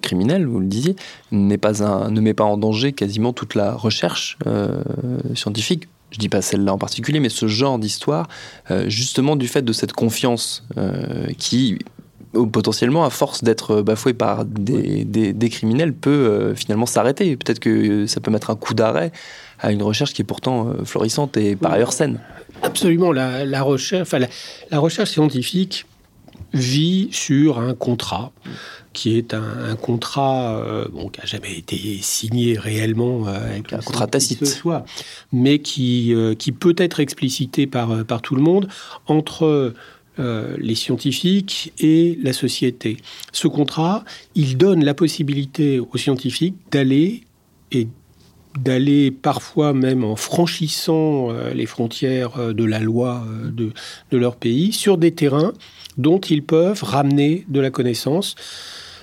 criminelle, 0.00 0.46
vous 0.46 0.60
le 0.60 0.66
disiez, 0.66 0.96
n'est 1.30 1.58
pas 1.58 1.82
un, 1.84 2.10
ne 2.10 2.20
met 2.20 2.32
pas 2.32 2.44
en 2.44 2.56
danger 2.56 2.92
quasiment 2.92 3.32
toute 3.32 3.54
la 3.54 3.74
recherche 3.74 4.38
scientifique 5.34 5.88
je 6.10 6.18
dis 6.18 6.28
pas 6.28 6.42
celle-là 6.42 6.74
en 6.74 6.78
particulier, 6.78 7.20
mais 7.20 7.30
ce 7.30 7.46
genre 7.46 7.78
d'histoire, 7.78 8.28
justement 8.86 9.34
du 9.34 9.48
fait 9.48 9.62
de 9.62 9.72
cette 9.72 9.94
confiance 9.94 10.62
qui 11.38 11.78
potentiellement, 12.32 13.04
à 13.04 13.10
force 13.10 13.44
d'être 13.44 13.76
euh, 13.76 13.82
bafoué 13.82 14.14
par 14.14 14.44
des, 14.44 15.04
des, 15.04 15.48
criminels, 15.48 15.92
peut 15.92 16.10
euh, 16.10 16.54
finalement 16.54 16.86
s'arrêter. 16.86 17.36
Peut-être 17.36 17.58
que 17.58 18.06
ça 18.06 18.20
peut 18.20 18.30
mettre 18.30 18.50
un 18.50 18.56
coup 18.56 18.74
d'arrêt 18.74 19.12
à 19.60 19.72
une 19.72 19.82
recherche 19.82 20.12
qui 20.12 20.22
est 20.22 20.24
pourtant 20.24 20.68
euh, 20.68 20.84
florissante 20.84 21.36
et 21.36 21.56
par 21.56 21.72
ailleurs 21.72 21.92
saine. 21.92 22.18
Absolument. 22.62 23.12
La, 23.12 23.62
recherche, 23.62 24.10
la, 24.70 24.78
recherche 24.78 25.10
scientifique 25.10 25.86
vit 26.52 27.08
sur 27.12 27.58
un 27.58 27.74
contrat 27.74 28.32
qui 28.92 29.16
est 29.16 29.32
un, 29.32 29.74
contrat 29.76 30.62
bon, 30.92 31.08
qui 31.08 31.20
n'a 31.20 31.26
jamais 31.26 31.56
été 31.56 31.98
signé 32.02 32.58
réellement 32.58 33.26
avec 33.26 33.72
un 33.72 33.78
contrat 33.78 34.06
tacite, 34.06 34.46
soit, 34.46 34.84
mais 35.32 35.60
qui, 35.60 36.14
qui 36.38 36.52
peut 36.52 36.74
être 36.76 37.00
explicité 37.00 37.66
par, 37.66 38.04
par 38.04 38.20
tout 38.20 38.34
le 38.34 38.42
monde 38.42 38.68
entre 39.06 39.72
euh, 40.18 40.56
les 40.58 40.74
scientifiques 40.74 41.72
et 41.78 42.18
la 42.22 42.34
société. 42.34 42.98
Ce 43.32 43.48
contrat, 43.48 44.04
il 44.34 44.58
donne 44.58 44.84
la 44.84 44.92
possibilité 44.92 45.80
aux 45.80 45.96
scientifiques 45.96 46.56
d'aller 46.70 47.22
et 47.70 47.88
d'aller 48.60 49.10
parfois 49.10 49.72
même 49.72 50.04
en 50.04 50.14
franchissant 50.14 51.30
euh, 51.30 51.54
les 51.54 51.64
frontières 51.64 52.36
euh, 52.36 52.52
de 52.52 52.62
la 52.62 52.78
loi 52.78 53.24
de, 53.46 53.72
de, 54.10 54.18
leur 54.18 54.36
pays 54.36 54.72
sur 54.72 54.98
des 54.98 55.12
terrains 55.12 55.54
dont 55.96 56.20
ils 56.20 56.42
peuvent 56.42 56.82
ramener 56.82 57.44
de 57.48 57.60
la 57.60 57.70
connaissance 57.70 58.34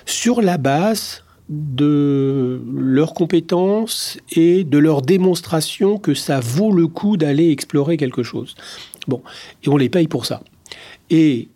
sur 0.06 0.42
la 0.42 0.58
base 0.58 1.22
de 1.48 2.62
leurs 2.72 3.12
compétences 3.12 4.18
et 4.32 4.62
de 4.62 4.78
leur 4.78 5.02
démonstration 5.02 5.98
que 5.98 6.14
ça 6.14 6.38
vaut 6.40 6.72
le 6.72 6.86
coup 6.86 7.16
d'aller 7.16 7.50
explorer 7.50 7.96
quelque 7.96 8.22
chose. 8.22 8.54
Bon, 9.08 9.22
et 9.64 9.68
on 9.68 9.76
les 9.76 9.88
paye 9.88 10.06
pour 10.06 10.26
ça. 10.26 10.42
Et 11.10 11.48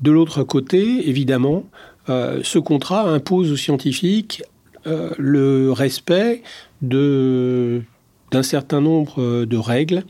de 0.00 0.10
l'autre 0.12 0.44
côté, 0.44 1.08
évidemment, 1.08 1.64
euh, 2.08 2.40
ce 2.42 2.58
contrat 2.58 3.08
impose 3.08 3.50
aux 3.50 3.56
scientifiques 3.56 4.42
euh, 4.86 5.10
le 5.18 5.72
respect 5.72 6.42
d'un 6.80 7.82
certain 8.42 8.80
nombre 8.80 9.22
euh, 9.22 9.46
de 9.46 9.56
règles 9.56 10.04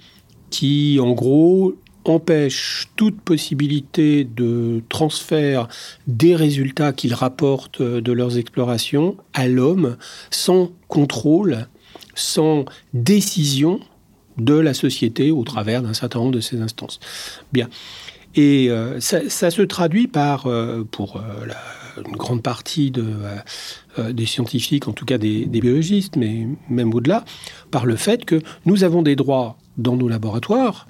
qui, 0.51 0.99
en 1.01 1.13
gros, 1.13 1.75
empêchent 2.05 2.89
toute 2.97 3.21
possibilité 3.21 4.25
de 4.25 4.83
transfert 4.89 5.69
des 6.07 6.35
résultats 6.35 6.93
qu'ils 6.93 7.15
rapportent 7.15 7.83
de 7.83 8.13
leurs 8.13 8.39
explorations 8.39 9.17
à 9.35 9.49
l'homme 9.49 9.97
sans 10.31 10.71
contrôle, 10.89 11.67
sans 12.15 12.65
décision 12.95 13.81
de 14.39 14.55
la 14.55 14.75
société 14.75 15.31
au 15.31 15.45
travers 15.45 15.83
d'un 15.83 15.95
certain 15.95 16.21
nombre 16.21 16.33
de 16.33 16.41
ces 16.41 16.61
instances. 16.61 17.01
Bien. 17.53 17.69
Et 18.35 18.71
euh, 18.71 18.99
ça, 19.01 19.51
se 19.51 19.63
traduit 19.63 20.07
par, 20.07 20.47
euh, 20.47 20.85
pour 20.91 21.17
euh, 21.17 22.03
une 22.07 22.17
grande 22.17 22.43
partie 22.43 22.91
de, 22.91 23.05
des 24.11 24.25
scientifiques, 24.25 24.89
en 24.89 24.93
tout 24.93 25.05
cas 25.05 25.19
des, 25.19 25.45
biologistes, 25.45 26.17
mais 26.17 26.47
même 26.71 26.95
au-delà, 26.95 27.25
par 27.71 27.85
le 27.85 27.97
fait 27.97 28.25
que 28.25 28.41
nous 28.65 28.85
avons 28.85 29.03
des 29.03 29.17
droits 29.17 29.59
dans 29.77 29.97
nos 29.97 30.09
laboratoires 30.09 30.87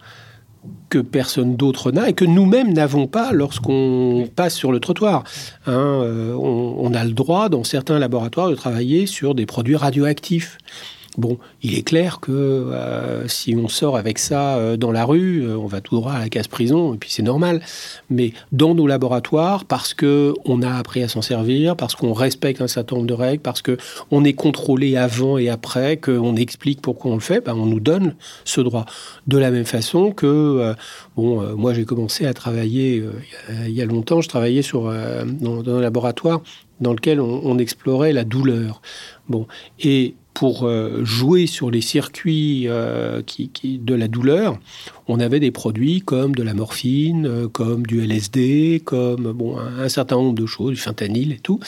que 0.89 0.99
personne 0.99 1.57
d'autre 1.57 1.91
n'a 1.91 2.09
et 2.09 2.13
que 2.13 2.25
nous-mêmes 2.25 2.73
n'avons 2.73 3.07
pas 3.07 3.33
lorsqu'on 3.33 4.29
passe 4.35 4.55
sur 4.55 4.73
le 4.73 4.81
trottoir. 4.81 5.25
Hein, 5.67 6.35
on, 6.39 6.77
on, 6.79 6.95
a 6.95 7.05
le 7.05 7.13
droit 7.13 7.49
dans 7.49 7.65
certains 7.65 7.99
laboratoires 7.99 8.51
de 8.51 8.55
travailler 8.55 9.07
sur 9.07 9.35
des 9.35 9.47
produits 9.47 9.77
radioactifs. 9.77 10.59
Bon, 11.19 11.37
il 11.63 11.77
est 11.77 11.83
clair 11.83 12.21
que 12.21 12.33
euh, 12.33 13.29
si 13.29 13.55
on 13.55 13.69
sort 13.69 13.99
avec 13.99 14.19
ça 14.19 14.57
euh, 14.57 14.79
dans 14.79 14.91
la 14.91 15.05
rue, 15.05 15.43
euh, 15.43 15.59
on 15.59 15.67
va 15.67 15.83
tout 15.83 15.95
droit 15.95 16.13
à 16.13 16.19
la 16.19 16.31
casse 16.31 16.49
prison, 16.49 16.95
et 16.95 16.97
puis 16.97 17.11
c'est 17.11 17.23
normal. 17.23 17.61
Mais 18.09 18.33
dans 18.51 18.75
nos 18.75 18.87
laboratoires, 18.87 19.67
parce 19.67 19.93
que 19.93 20.33
on 20.47 20.63
a 20.63 20.73
appris 20.73 21.03
à 21.03 21.09
s'en 21.09 21.21
servir, 21.21 21.77
parce 21.77 21.97
qu'on 21.97 22.15
respecte 22.15 22.63
un 22.63 22.67
certain 22.67 22.97
nombre 22.97 23.09
de 23.09 23.15
règles, 23.15 23.43
parce 23.43 23.61
que 23.61 23.77
on 24.11 24.25
est 24.25 24.33
contrôlé 24.33 24.97
avant 24.97 25.37
et 25.37 25.51
après, 25.51 25.99
qu'on 25.99 26.35
explique 26.35 26.81
pourquoi 26.81 27.11
on 27.11 27.15
le 27.17 27.21
fait, 27.21 27.45
ben 27.45 27.55
on 27.55 27.67
nous 27.67 27.81
donne 27.81 28.15
ce 28.47 28.63
droit. 28.63 28.87
De 29.27 29.37
la 29.37 29.51
même 29.51 29.67
façon 29.67 30.13
que, 30.13 30.75
bon, 31.17 31.43
moi 31.57 31.75
j'ai 31.75 31.85
commencé 31.85 32.25
à 32.25 32.33
travailler 32.33 33.05
il 33.67 33.71
y 33.73 33.83
a 33.83 33.85
longtemps, 33.85 34.23
je 34.23 34.29
travaillais 34.29 34.63
dans, 34.73 35.63
un 35.69 35.81
laboratoire 35.81 36.41
dans 36.81 36.93
lequel 36.93 37.21
on, 37.21 37.43
on 37.45 37.59
explorait 37.59 38.13
la 38.13 38.25
douleur. 38.25 38.81
Bon, 39.29 39.47
et 39.79 40.15
pour 40.35 40.65
euh, 40.65 41.05
jouer 41.05 41.47
sur 41.47 41.71
les 41.71 41.81
circuits 41.81 42.65
euh, 42.67 43.23
qui, 43.23 43.51
de 43.79 43.95
la 43.95 44.09
douleur, 44.09 44.59
on 45.09 45.21
avait 45.21 45.41
des 45.41 45.51
produits 45.51 46.01
comme 46.01 46.35
de 46.35 46.43
la 46.43 46.55
morphine, 46.55 47.27
euh, 47.27 47.49
comme 47.49 47.87
du 47.87 48.01
LSD, 48.03 48.83
comme 48.85 49.33
bon, 49.33 49.57
un, 49.59 49.89
certain 49.89 50.17
nombre 50.17 50.35
de 50.35 50.47
choses, 50.47 50.73
du 50.73 50.81
fentanyl 50.81 51.33
et 51.33 51.39
tout, 51.39 51.61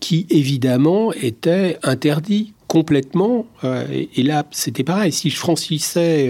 qui 0.00 0.26
évidemment 0.30 1.12
étaient 1.12 1.78
interdits 1.82 2.52
complètement. 2.66 3.46
Et, 3.92 4.22
là, 4.22 4.44
c'était 4.50 4.84
pareil. 4.84 5.12
Si 5.12 5.30
je 5.30 5.36
franchissais 5.36 6.28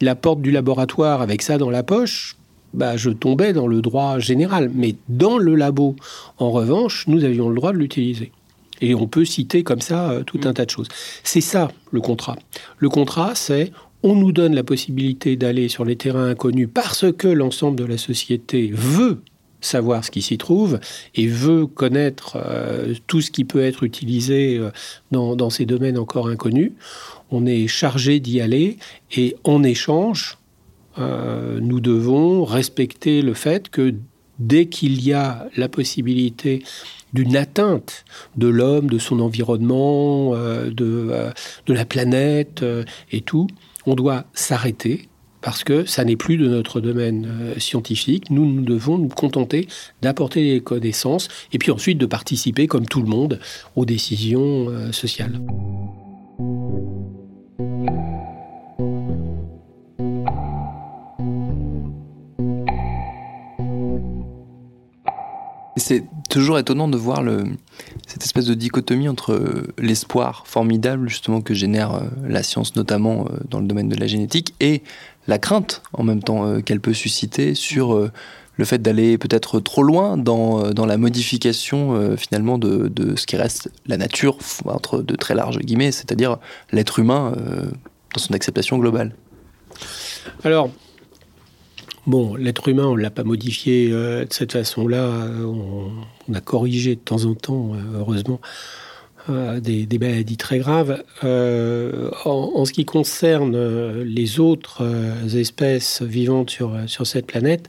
la 0.00 0.14
porte 0.14 0.40
du 0.40 0.50
laboratoire 0.50 1.20
avec 1.22 1.42
ça 1.42 1.58
dans 1.58 1.70
la 1.70 1.82
poche, 1.82 2.36
bah, 2.74 2.96
je 2.96 3.10
tombais 3.10 3.52
dans 3.52 3.66
le 3.66 3.80
droit 3.80 4.18
général. 4.18 4.70
Mais 4.74 4.94
dans 5.08 5.38
le 5.38 5.54
labo, 5.54 5.96
en 6.38 6.50
revanche, 6.50 7.06
nous 7.08 7.24
avions 7.24 7.48
le 7.48 7.56
droit 7.56 7.72
de 7.72 7.78
l'utiliser. 7.78 8.32
Et 8.80 8.94
on 8.94 9.06
peut 9.06 9.24
citer 9.24 9.62
comme 9.62 9.80
ça 9.80 10.10
euh, 10.10 10.22
tout 10.22 10.40
un 10.44 10.50
mm. 10.50 10.54
tas 10.54 10.64
de 10.64 10.70
choses. 10.70 10.88
C'est 11.24 11.40
ça 11.40 11.70
le 11.90 12.00
contrat. 12.00 12.36
Le 12.78 12.88
contrat, 12.88 13.34
c'est 13.34 13.72
on 14.02 14.14
nous 14.14 14.32
donne 14.32 14.54
la 14.54 14.62
possibilité 14.62 15.36
d'aller 15.36 15.68
sur 15.68 15.84
les 15.84 15.96
terrains 15.96 16.28
inconnus 16.28 16.68
parce 16.72 17.06
que 17.12 17.28
l'ensemble 17.28 17.78
de 17.78 17.84
la 17.84 17.98
société 17.98 18.70
veut 18.72 19.20
savoir 19.60 20.04
ce 20.04 20.10
qui 20.10 20.22
s'y 20.22 20.38
trouve 20.38 20.78
et 21.14 21.26
veut 21.26 21.66
connaître 21.66 22.36
euh, 22.36 22.94
tout 23.06 23.20
ce 23.20 23.30
qui 23.30 23.44
peut 23.44 23.62
être 23.62 23.82
utilisé 23.82 24.58
euh, 24.58 24.70
dans, 25.10 25.50
ces 25.50 25.66
domaines 25.66 25.98
encore 25.98 26.28
inconnus. 26.28 26.72
On 27.30 27.46
est 27.46 27.66
chargé 27.66 28.20
d'y 28.20 28.40
aller 28.40 28.76
et 29.16 29.36
en 29.44 29.62
échange, 29.62 30.38
nous 30.98 31.80
devons 31.80 32.44
respecter 32.44 33.20
le 33.20 33.34
fait 33.34 33.68
que 33.68 33.92
dès 34.38 34.66
qu'il 34.66 35.02
y 35.02 35.12
a 35.12 35.46
la 35.56 35.68
possibilité 35.68 36.62
d'une 37.12 37.36
atteinte 37.36 38.04
de 38.36 38.48
l'homme, 38.48 38.88
de 38.88 38.98
son 38.98 39.20
environnement, 39.20 40.32
de, 40.34 40.70
de, 41.66 41.72
la 41.72 41.84
planète 41.84 42.64
et 43.10 43.20
tout, 43.22 43.46
on 43.86 43.94
doit 43.94 44.24
s'arrêter 44.34 45.08
parce 45.46 45.62
que 45.62 45.84
ça 45.84 46.04
n'est 46.04 46.16
plus 46.16 46.38
de 46.38 46.48
notre 46.48 46.80
domaine 46.80 47.28
euh, 47.30 47.58
scientifique. 47.60 48.30
Nous, 48.30 48.44
nous 48.44 48.62
devons 48.62 48.98
nous 48.98 49.08
contenter 49.08 49.68
d'apporter 50.02 50.42
les 50.42 50.60
connaissances 50.60 51.28
et 51.52 51.58
puis 51.58 51.70
ensuite 51.70 51.98
de 51.98 52.06
participer, 52.06 52.66
comme 52.66 52.86
tout 52.86 53.00
le 53.00 53.06
monde, 53.06 53.38
aux 53.76 53.84
décisions 53.84 54.66
euh, 54.68 54.90
sociales. 54.90 55.40
C'est 65.76 66.04
toujours 66.30 66.58
étonnant 66.58 66.88
de 66.88 66.96
voir 66.96 67.22
cette 68.06 68.24
espèce 68.24 68.46
de 68.46 68.54
dichotomie 68.54 69.08
entre 69.08 69.32
euh, 69.32 69.74
l'espoir 69.78 70.44
formidable 70.46 71.08
justement 71.08 71.42
que 71.42 71.52
génère 71.52 72.02
la 72.26 72.42
science, 72.42 72.76
notamment 72.76 73.26
dans 73.50 73.60
le 73.60 73.66
domaine 73.66 73.88
de 73.88 73.96
la 73.96 74.06
génétique, 74.06 74.54
et 74.60 74.82
la 75.26 75.38
crainte 75.38 75.82
en 75.92 76.04
même 76.04 76.22
temps 76.22 76.46
euh, 76.46 76.60
qu'elle 76.60 76.80
peut 76.80 76.92
susciter 76.92 77.54
sur 77.54 77.94
euh, 77.94 78.10
le 78.56 78.64
fait 78.64 78.80
d'aller 78.80 79.18
peut-être 79.18 79.60
trop 79.60 79.82
loin 79.82 80.16
dans, 80.16 80.64
euh, 80.64 80.70
dans 80.72 80.86
la 80.86 80.96
modification 80.96 82.16
finalement 82.16 82.58
de, 82.58 82.88
de, 82.88 83.16
ce 83.16 83.26
qui 83.26 83.36
reste 83.36 83.70
la 83.86 83.96
nature, 83.96 84.38
entre 84.64 85.02
de 85.02 85.14
très 85.14 85.34
larges 85.34 85.58
guillemets, 85.58 85.92
c'est-à-dire 85.92 86.38
l'être 86.72 86.98
humain 86.98 87.34
dans 88.14 88.20
son 88.20 88.32
acceptation 88.32 88.78
globale. 88.78 89.14
Alors, 90.42 90.70
bon, 92.06 92.34
l'être 92.34 92.68
humain, 92.68 92.86
on 92.86 92.96
ne 92.96 93.02
l'a 93.02 93.10
pas 93.10 93.24
modifié 93.24 93.90
de 93.90 94.26
cette 94.30 94.52
façon-là, 94.52 95.28
on, 95.44 95.90
on, 96.28 96.34
a 96.34 96.40
corrigé 96.40 96.94
de 96.94 97.00
temps 97.00 97.24
en 97.24 97.34
temps, 97.34 97.72
heureusement, 97.94 98.40
euh, 99.28 99.58
des, 99.58 99.98
maladies 99.98 100.36
très 100.36 100.58
graves. 100.58 101.02
Euh, 101.24 102.10
en, 102.24 102.64
ce 102.64 102.72
qui 102.72 102.84
concerne 102.84 103.54
euh, 103.56 104.04
les 104.04 104.38
autres 104.38 104.86
espèces 105.34 106.02
vivantes 106.02 106.50
sur, 106.50 106.76
sur 106.86 107.06
cette 107.06 107.26
planète, 107.26 107.66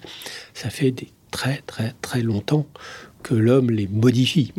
ça 0.53 0.70
fait 0.70 0.91
des 0.91 1.08
très 1.32 1.62
très 1.65 1.94
très 2.01 2.22
longtemps 2.22 2.65
que 3.24 3.34
l'homme 3.34 3.72
les 3.72 3.88
modifie. 3.88 4.53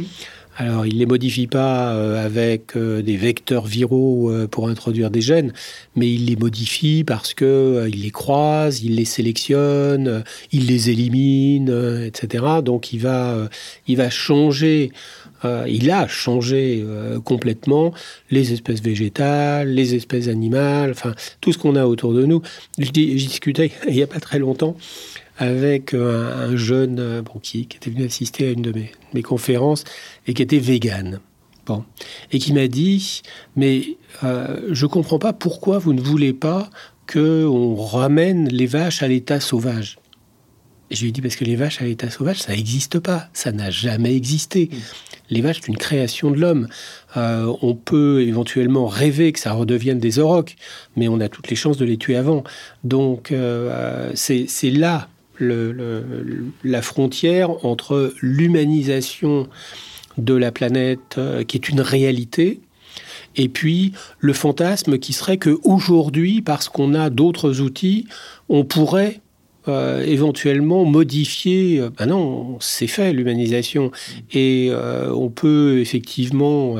Alors, 0.60 0.86
il 0.86 0.94
ne 0.94 0.98
les 0.98 1.06
modifie 1.06 1.46
pas 1.46 1.90
avec 2.20 2.76
des 2.76 3.16
vecteurs 3.16 3.64
viraux 3.64 4.32
pour 4.50 4.68
introduire 4.68 5.08
des 5.08 5.20
gènes, 5.20 5.52
mais 5.94 6.12
il 6.12 6.26
les 6.26 6.34
modifie 6.34 7.04
parce 7.04 7.32
qu'il 7.32 7.88
il 7.88 8.02
les 8.02 8.10
croise, 8.10 8.82
il 8.82 8.96
les 8.96 9.04
sélectionne, 9.04 10.24
il 10.50 10.66
les 10.66 10.90
élimine, 10.90 12.02
etc. 12.04 12.44
Donc, 12.64 12.92
il 12.92 12.98
va, 12.98 13.48
il 13.86 13.96
va 13.96 14.10
changer 14.10 14.90
euh, 15.44 15.64
il 15.68 15.90
a 15.90 16.08
changé 16.08 16.82
euh, 16.84 17.20
complètement 17.20 17.92
les 18.30 18.52
espèces 18.52 18.82
végétales, 18.82 19.68
les 19.68 19.94
espèces 19.94 20.28
animales, 20.28 20.90
enfin 20.90 21.14
tout 21.40 21.52
ce 21.52 21.58
qu'on 21.58 21.76
a 21.76 21.86
autour 21.86 22.12
de 22.12 22.24
nous. 22.24 22.42
Je, 22.78 22.90
discutais 22.90 23.70
il 23.88 23.94
n'y 23.94 24.02
a 24.02 24.06
pas 24.06 24.20
très 24.20 24.38
longtemps 24.38 24.76
avec 25.38 25.94
un, 25.94 26.56
jeune 26.56 27.22
bon, 27.22 27.38
qui, 27.40 27.60
était 27.60 27.90
venu 27.90 28.04
assister 28.04 28.48
à 28.48 28.50
une 28.50 28.62
de 28.62 28.72
mes, 29.14 29.22
conférences 29.22 29.84
et 30.26 30.34
qui 30.34 30.42
était 30.42 30.58
vegan. 30.58 31.20
Bon. 31.68 31.84
Et 32.32 32.38
qui 32.38 32.52
m'a 32.52 32.66
dit, 32.66 33.22
mais 33.54 33.98
euh, 34.24 34.60
je 34.70 34.86
ne 34.86 34.90
comprends 34.90 35.18
pas 35.18 35.32
pourquoi 35.32 35.78
vous 35.78 35.92
ne 35.92 36.00
voulez 36.00 36.32
pas 36.32 36.70
qu'on 37.10 37.74
ramène 37.76 38.48
les 38.48 38.66
vaches 38.66 39.02
à 39.02 39.08
l'état 39.08 39.38
sauvage. 39.38 39.98
je 40.90 41.02
lui 41.02 41.10
ai 41.10 41.12
dit, 41.12 41.20
parce 41.20 41.36
que 41.36 41.44
les 41.44 41.56
vaches 41.56 41.80
à 41.82 41.84
l'état 41.84 42.10
sauvage, 42.10 42.40
ça 42.40 42.54
n'existe 42.54 42.98
pas, 42.98 43.28
ça 43.34 43.52
n'a 43.52 43.70
jamais 43.70 44.14
existé. 44.16 44.70
Les 45.30 45.42
vaches, 45.42 45.60
c'est 45.60 45.68
une 45.68 45.76
création 45.76 46.30
de 46.30 46.38
l'homme. 46.38 46.68
Euh, 47.18 47.52
on 47.60 47.74
peut 47.74 48.22
éventuellement 48.22 48.86
rêver 48.86 49.32
que 49.32 49.38
ça 49.38 49.52
redevienne 49.52 49.98
des 49.98 50.18
aurochs, 50.18 50.56
mais 50.96 51.06
on 51.08 51.20
a 51.20 51.28
toutes 51.28 51.50
les 51.50 51.56
chances 51.56 51.76
de 51.76 51.84
les 51.84 51.98
tuer 51.98 52.16
avant. 52.16 52.44
Donc, 52.82 53.30
euh, 53.30 54.10
c'est 54.14 54.70
là 54.70 55.08
la 55.40 56.82
frontière 56.82 57.64
entre 57.64 58.12
l'humanisation 58.20 59.48
de 60.18 60.34
la 60.34 60.52
planète, 60.52 61.16
euh, 61.16 61.44
qui 61.44 61.56
est 61.56 61.68
une 61.68 61.80
réalité, 61.80 62.60
et 63.36 63.48
puis 63.48 63.92
le 64.18 64.32
fantasme 64.32 64.98
qui 64.98 65.12
serait 65.12 65.38
que 65.38 65.58
aujourd'hui, 65.62 66.42
parce 66.42 66.68
qu'on 66.68 66.94
a 66.94 67.08
d'autres 67.08 67.60
outils, 67.60 68.06
on 68.48 68.64
pourrait 68.64 69.20
euh, 69.68 70.04
éventuellement 70.04 70.84
modifier. 70.84 71.80
Euh, 71.80 71.90
ben 71.96 72.06
non, 72.06 72.58
c'est 72.60 72.86
fait 72.88 73.12
l'humanisation. 73.12 73.92
Et 74.32 74.72
on 74.72 75.28
peut 75.30 75.78
effectivement 75.78 76.76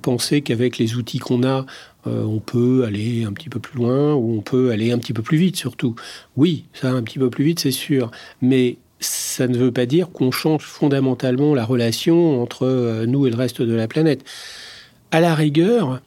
penser 0.00 0.40
qu'avec 0.40 0.78
les 0.78 0.94
outils 0.94 1.18
qu'on 1.18 1.44
a, 1.44 1.66
on 2.06 2.38
peut 2.38 2.84
aller 2.84 3.24
un 3.24 3.32
petit 3.32 3.48
peu 3.48 3.60
plus 3.60 3.76
loin 3.76 4.14
ou 4.14 4.36
on 4.36 4.40
peut 4.40 4.70
aller 4.70 4.92
un 4.92 4.98
petit 4.98 5.12
peu 5.12 5.22
plus 5.22 5.38
vite 5.38 5.56
surtout. 5.56 5.94
Oui, 6.36 6.64
ça 6.72 6.90
un 6.90 7.02
petit 7.02 7.18
peu 7.18 7.30
plus 7.30 7.44
vite, 7.44 7.60
c'est 7.60 7.70
sûr. 7.70 8.10
Mais 8.40 8.76
ça 9.00 9.46
ne 9.46 9.58
veut 9.58 9.72
pas 9.72 9.86
dire 9.86 10.10
qu'on 10.10 10.30
change 10.30 10.64
fondamentalement 10.64 11.54
la 11.54 11.64
relation 11.64 12.42
entre 12.42 13.04
nous 13.06 13.26
et 13.26 13.30
le 13.30 13.36
reste 13.36 13.62
de 13.62 13.74
la 13.74 13.88
planète. 13.88 14.24
À 15.10 15.20
la 15.20 15.34
rigueur, 15.34 16.00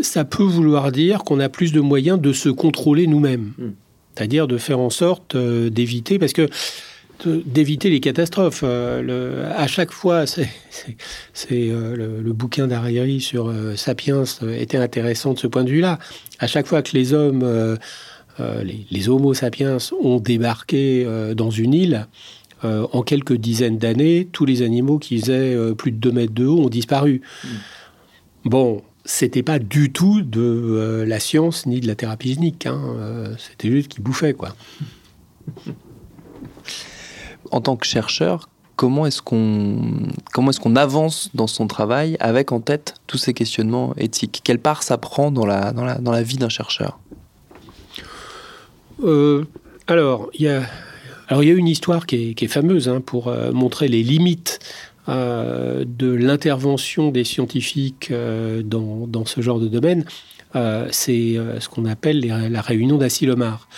ça 0.00 0.24
peut 0.24 0.44
vouloir 0.44 0.92
dire 0.92 1.24
qu'on 1.24 1.40
a 1.40 1.48
plus 1.48 1.72
de 1.72 1.80
moyens 1.80 2.20
de 2.20 2.32
se 2.32 2.48
contrôler 2.48 3.06
nous-mêmes. 3.06 3.52
Hmm 3.58 3.70
c'est-à-dire 4.16 4.46
de 4.46 4.58
faire 4.58 4.78
en 4.78 4.90
sorte 4.90 5.34
euh, 5.34 5.70
d'éviter, 5.70 6.18
parce 6.18 6.32
que 6.32 6.48
d'éviter 7.24 7.90
les 7.90 8.00
catastrophes. 8.00 8.62
Euh, 8.64 9.50
à 9.56 9.66
chaque 9.66 9.92
fois, 9.92 10.26
c'est 10.26 10.48
euh, 11.52 11.96
le, 11.96 12.32
bouquin 12.32 12.66
d'Hariri 12.66 13.20
sur 13.20 13.52
Sapiens 13.76 14.24
était 14.58 14.78
intéressant 14.78 15.34
de 15.34 15.38
ce 15.38 15.46
point 15.46 15.64
de 15.64 15.70
vue-là. 15.70 15.98
À 16.38 16.46
chaque 16.46 16.66
fois 16.66 16.82
que 16.82 16.92
les 16.92 17.14
hommes, 17.14 17.78
les, 18.38 18.86
les, 18.90 19.08
Homo 19.08 19.34
sapiens, 19.34 19.78
ont 20.02 20.20
débarqué 20.20 21.06
dans 21.34 21.50
une 21.50 21.74
île, 21.74 22.06
en 22.62 23.02
quelques 23.02 23.36
dizaines 23.36 23.78
d'années, 23.78 24.28
tous 24.32 24.44
les 24.44 24.62
animaux 24.62 24.98
qui 24.98 25.20
faisaient 25.20 25.56
plus 25.76 25.92
de 25.92 25.98
2 25.98 26.12
mètres 26.12 26.34
de 26.34 26.46
haut 26.46 26.64
ont 26.64 26.68
disparu. 26.68 27.22
Mm. 27.44 27.48
Bon, 28.46 28.82
c'était 29.06 29.42
pas 29.42 29.58
du 29.58 29.92
tout 29.92 30.20
de 30.20 30.40
euh, 30.40 31.06
la 31.06 31.20
science 31.20 31.64
ni 31.66 31.80
de 31.80 31.86
la 31.86 31.94
thérapie 31.94 32.34
génique. 32.34 32.66
Hein. 32.66 32.80
Euh, 32.98 33.34
c'était 33.38 33.70
juste 33.70 33.88
qu'ils 33.88 34.02
bouffaient, 34.02 34.34
quoi. 34.34 34.54
En 37.50 37.60
tant 37.60 37.76
que 37.76 37.86
chercheur, 37.86 38.48
comment 38.76 39.06
est-ce 39.06 39.22
qu'on 39.22 39.78
comment 40.32 40.50
est-ce 40.50 40.60
qu'on 40.60 40.76
avance 40.76 41.30
dans 41.34 41.46
son 41.46 41.66
travail 41.66 42.16
avec 42.20 42.52
en 42.52 42.60
tête 42.60 42.94
tous 43.06 43.18
ces 43.18 43.34
questionnements 43.34 43.94
éthiques? 43.96 44.40
Quelle 44.44 44.58
part 44.58 44.82
ça 44.82 44.98
prend 44.98 45.30
dans 45.30 45.46
la, 45.46 45.72
dans 45.72 45.84
la, 45.84 45.96
dans 45.98 46.12
la 46.12 46.22
vie 46.22 46.36
d'un 46.36 46.48
chercheur? 46.48 46.98
Euh, 49.04 49.44
Alors, 49.86 50.30
il 50.34 50.42
y 50.42 50.48
a 50.48 50.62
alors 51.28 51.42
il 51.42 51.48
y 51.48 51.52
a 51.52 51.54
une 51.54 51.66
histoire 51.66 52.06
qui 52.06 52.30
est, 52.30 52.34
qui 52.34 52.44
est 52.44 52.48
fameuse 52.48 52.88
hein, 52.88 53.00
pour 53.00 53.34
montrer 53.52 53.88
les 53.88 54.04
limites 54.04 54.60
euh, 55.08 55.84
de 55.86 56.10
l'intervention 56.10 57.12
des 57.12 57.22
scientifiques 57.22 58.08
euh, 58.10 58.62
dans, 58.64 59.06
dans, 59.06 59.24
ce 59.24 59.40
genre 59.40 59.60
de 59.60 59.68
domaine, 59.68 60.04
euh, 60.56 60.88
c'est 60.90 61.38
ce 61.60 61.68
qu'on 61.68 61.84
appelle 61.84 62.26
la 62.26 62.60
réunion 62.60 62.98
d'Assilomar. 62.98 63.68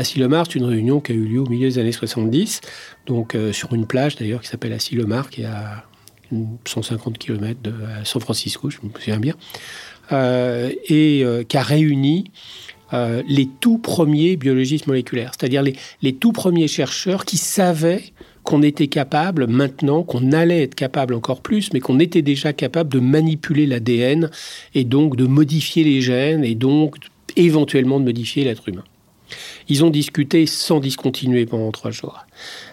Assilomar, 0.00 0.46
c'est 0.46 0.58
une 0.58 0.64
réunion 0.64 1.00
qui 1.00 1.12
a 1.12 1.14
eu 1.14 1.24
lieu 1.24 1.40
au 1.40 1.46
milieu 1.46 1.68
des 1.68 1.78
années 1.78 1.92
70, 1.92 2.60
donc 3.06 3.36
sur 3.52 3.74
une 3.74 3.86
plage 3.86 4.16
d'ailleurs 4.16 4.40
qui 4.40 4.48
s'appelle 4.48 4.72
Assilomar, 4.72 5.30
qui 5.30 5.42
est 5.42 5.46
à 5.46 5.84
150 6.64 7.18
km 7.18 7.60
de 7.62 7.74
San 8.04 8.20
Francisco, 8.22 8.70
je 8.70 8.78
me 8.82 8.90
souviens 8.92 9.18
bien, 9.20 9.34
et 10.88 11.24
qui 11.48 11.56
a 11.56 11.62
réuni 11.62 12.30
les 12.92 13.48
tout 13.60 13.78
premiers 13.78 14.36
biologistes 14.36 14.86
moléculaires, 14.86 15.32
c'est-à-dire 15.38 15.62
les, 15.62 15.76
les, 16.02 16.14
tout 16.14 16.32
premiers 16.32 16.68
chercheurs 16.68 17.24
qui 17.24 17.36
savaient 17.36 18.02
qu'on 18.42 18.62
était 18.62 18.88
capable 18.88 19.46
maintenant, 19.46 20.02
qu'on 20.02 20.32
allait 20.32 20.62
être 20.62 20.74
capable 20.74 21.14
encore 21.14 21.40
plus, 21.40 21.72
mais 21.72 21.80
qu'on 21.80 22.00
était 22.00 22.22
déjà 22.22 22.52
capable 22.52 22.90
de 22.90 23.00
manipuler 23.00 23.66
l'ADN 23.66 24.30
et 24.74 24.84
donc 24.84 25.16
de 25.16 25.26
modifier 25.26 25.84
les 25.84 26.00
gènes 26.00 26.44
et 26.44 26.54
donc 26.54 26.96
éventuellement 27.36 28.00
de 28.00 28.04
modifier 28.04 28.44
l'être 28.44 28.68
humain. 28.68 28.84
Ils 29.68 29.84
ont 29.84 29.90
discuté 29.90 30.46
sans 30.46 30.80
discontinuer 30.80 31.46
pendant 31.46 31.70
trois 31.70 31.90
jours. 31.90 32.26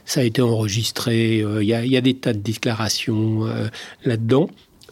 Ça 0.06 0.22
a 0.22 0.24
été 0.24 0.42
enregistré, 0.42 1.42
euh, 1.42 1.64
il 1.64 1.70
y, 1.70 1.98
a 1.98 2.02
des 2.02 2.14
tas 2.14 2.34
de 2.34 2.40
déclarations 2.40 3.46
euh, 3.46 3.68
là-dedans, 4.04 4.50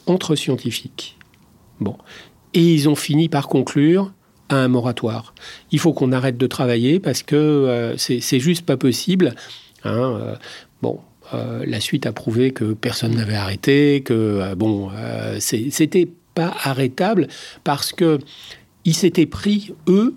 entre 0.08 0.36
scientifiques. 0.36 1.18
Bon. 1.80 1.98
Et 2.54 2.74
ils 2.74 2.88
ont 2.88 2.96
fini 2.96 3.30
par 3.30 3.48
conclure 3.48 4.12
à 4.50 4.58
un 4.58 4.68
moratoire. 4.68 5.34
Il 5.72 5.80
faut 5.80 5.94
qu'on 5.94 6.12
arrête 6.12 6.38
de 6.38 6.48
travailler 6.48 7.00
parce 7.00 7.24
que 7.24 7.36
euh, 7.36 7.98
c'est 7.98 8.40
juste 8.40 8.66
pas 8.66 8.78
possible. 8.78 9.36
Hein, 9.84 10.20
euh, 10.22 10.36
bon, 10.82 11.00
euh, 11.34 11.64
la 11.66 11.80
suite 11.80 12.06
a 12.06 12.14
prouvé 12.14 12.52
que 12.52 12.74
personne 12.74 13.16
n'avait 13.16 13.36
arrêté, 13.36 14.02
que 14.06 14.54
bon, 14.56 14.92
c'était 15.40 16.08
pas 16.34 16.54
arrêtable 16.64 17.28
parce 17.64 17.92
que 17.92 18.20
ils 18.84 18.96
s'étaient 18.96 19.26
pris 19.26 19.74
eux 19.88 20.16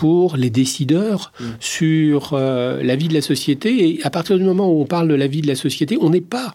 pour 0.00 0.36
les 0.36 0.48
décideurs 0.48 1.30
mmh. 1.38 1.44
sur 1.60 2.34
la 2.34 2.96
vie 2.96 3.08
de 3.08 3.14
la 3.14 3.20
société. 3.20 3.68
Et 3.86 4.00
à 4.02 4.08
partir 4.08 4.38
du 4.38 4.44
moment 4.44 4.72
où 4.72 4.80
on 4.80 4.86
parle 4.86 5.08
de 5.08 5.14
la 5.14 5.26
vie 5.26 5.42
de 5.42 5.46
la 5.46 5.54
société, 5.54 5.98
on 6.00 6.08
n'est 6.08 6.22
pas 6.22 6.54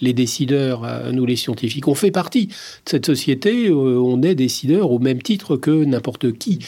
les 0.00 0.12
décideurs, 0.12 0.84
euh, 0.84 1.12
nous 1.12 1.26
les 1.26 1.36
scientifiques. 1.36 1.88
On 1.88 1.94
fait 1.94 2.10
partie 2.10 2.46
de 2.46 2.52
cette 2.84 3.06
société, 3.06 3.68
euh, 3.68 3.98
on 3.98 4.22
est 4.22 4.34
décideurs 4.34 4.90
au 4.90 4.98
même 4.98 5.22
titre 5.22 5.56
que 5.56 5.84
n'importe 5.84 6.32
qui 6.32 6.58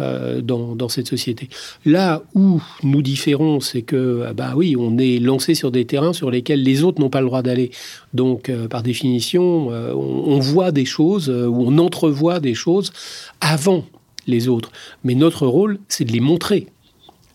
euh, 0.00 0.40
dans, 0.40 0.88
cette 0.88 1.08
société. 1.08 1.48
Là 1.84 2.22
où 2.34 2.62
nous 2.82 3.02
différons, 3.02 3.60
c'est 3.60 3.82
que, 3.82 4.32
bah 4.32 4.52
oui, 4.56 4.74
on 4.78 4.96
est 4.96 5.18
lancé 5.18 5.54
sur 5.54 5.70
des 5.70 5.84
terrains 5.84 6.12
sur 6.12 6.30
lesquels 6.30 6.62
les 6.62 6.82
autres 6.82 7.00
n'ont 7.00 7.10
pas 7.10 7.20
le 7.20 7.26
droit 7.26 7.42
d'aller. 7.42 7.70
Donc, 8.14 8.50
par 8.70 8.82
définition, 8.82 9.68
on, 9.68 10.38
voit 10.38 10.70
des 10.70 10.86
choses, 10.86 11.28
ou 11.28 11.64
on 11.66 11.76
entrevoit 11.78 12.40
des 12.40 12.54
choses 12.54 12.92
avant 13.40 13.84
les 14.28 14.48
autres. 14.48 14.70
Mais 15.02 15.14
notre 15.14 15.46
rôle, 15.46 15.78
c'est 15.88 16.04
de 16.04 16.12
les 16.12 16.20
montrer 16.20 16.68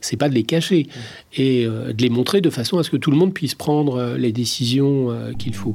c'est 0.03 0.17
pas 0.17 0.29
de 0.29 0.33
les 0.33 0.43
cacher 0.43 0.87
et 1.33 1.65
euh, 1.65 1.93
de 1.93 2.01
les 2.01 2.09
montrer 2.09 2.41
de 2.41 2.49
façon 2.49 2.77
à 2.77 2.83
ce 2.83 2.89
que 2.89 2.97
tout 2.97 3.11
le 3.11 3.17
monde 3.17 3.33
puisse 3.33 3.55
prendre 3.55 3.95
euh, 3.95 4.17
les 4.17 4.31
décisions 4.31 5.09
euh, 5.11 5.31
qu'il 5.33 5.55
faut. 5.55 5.73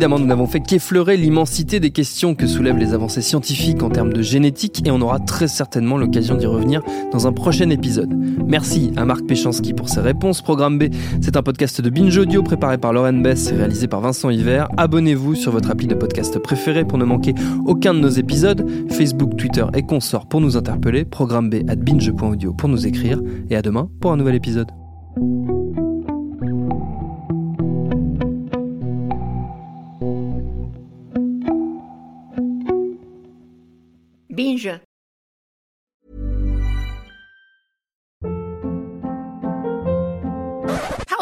Évidemment, 0.00 0.18
nous 0.18 0.28
n'avons 0.28 0.46
fait 0.46 0.60
qu'effleurer 0.60 1.18
l'immensité 1.18 1.78
des 1.78 1.90
questions 1.90 2.34
que 2.34 2.46
soulèvent 2.46 2.78
les 2.78 2.94
avancées 2.94 3.20
scientifiques 3.20 3.82
en 3.82 3.90
termes 3.90 4.14
de 4.14 4.22
génétique 4.22 4.80
et 4.86 4.90
on 4.90 5.02
aura 5.02 5.18
très 5.18 5.46
certainement 5.46 5.98
l'occasion 5.98 6.36
d'y 6.36 6.46
revenir 6.46 6.80
dans 7.12 7.26
un 7.26 7.34
prochain 7.34 7.68
épisode. 7.68 8.08
Merci 8.46 8.92
à 8.96 9.04
Marc 9.04 9.26
Péchanski 9.26 9.74
pour 9.74 9.90
ses 9.90 10.00
réponses. 10.00 10.40
Programme 10.40 10.78
B, 10.78 10.84
c'est 11.20 11.36
un 11.36 11.42
podcast 11.42 11.82
de 11.82 11.90
Binge 11.90 12.16
Audio 12.16 12.42
préparé 12.42 12.78
par 12.78 12.94
Lauren 12.94 13.12
Bess 13.20 13.52
et 13.52 13.56
réalisé 13.56 13.88
par 13.88 14.00
Vincent 14.00 14.30
Hiver. 14.30 14.68
Abonnez-vous 14.78 15.34
sur 15.34 15.52
votre 15.52 15.70
appli 15.70 15.86
de 15.86 15.94
podcast 15.94 16.38
préféré 16.38 16.86
pour 16.86 16.96
ne 16.96 17.04
manquer 17.04 17.34
aucun 17.66 17.92
de 17.92 17.98
nos 17.98 18.08
épisodes. 18.08 18.66
Facebook, 18.88 19.36
Twitter 19.36 19.66
et 19.74 19.82
consorts 19.82 20.26
pour 20.30 20.40
nous 20.40 20.56
interpeller. 20.56 21.04
Programme 21.04 21.50
B 21.50 21.56
at 21.68 21.76
binge.audio 21.76 22.54
pour 22.54 22.70
nous 22.70 22.86
écrire. 22.86 23.20
Et 23.50 23.54
à 23.54 23.60
demain 23.60 23.90
pour 24.00 24.12
un 24.12 24.16
nouvel 24.16 24.36
épisode. 24.36 24.79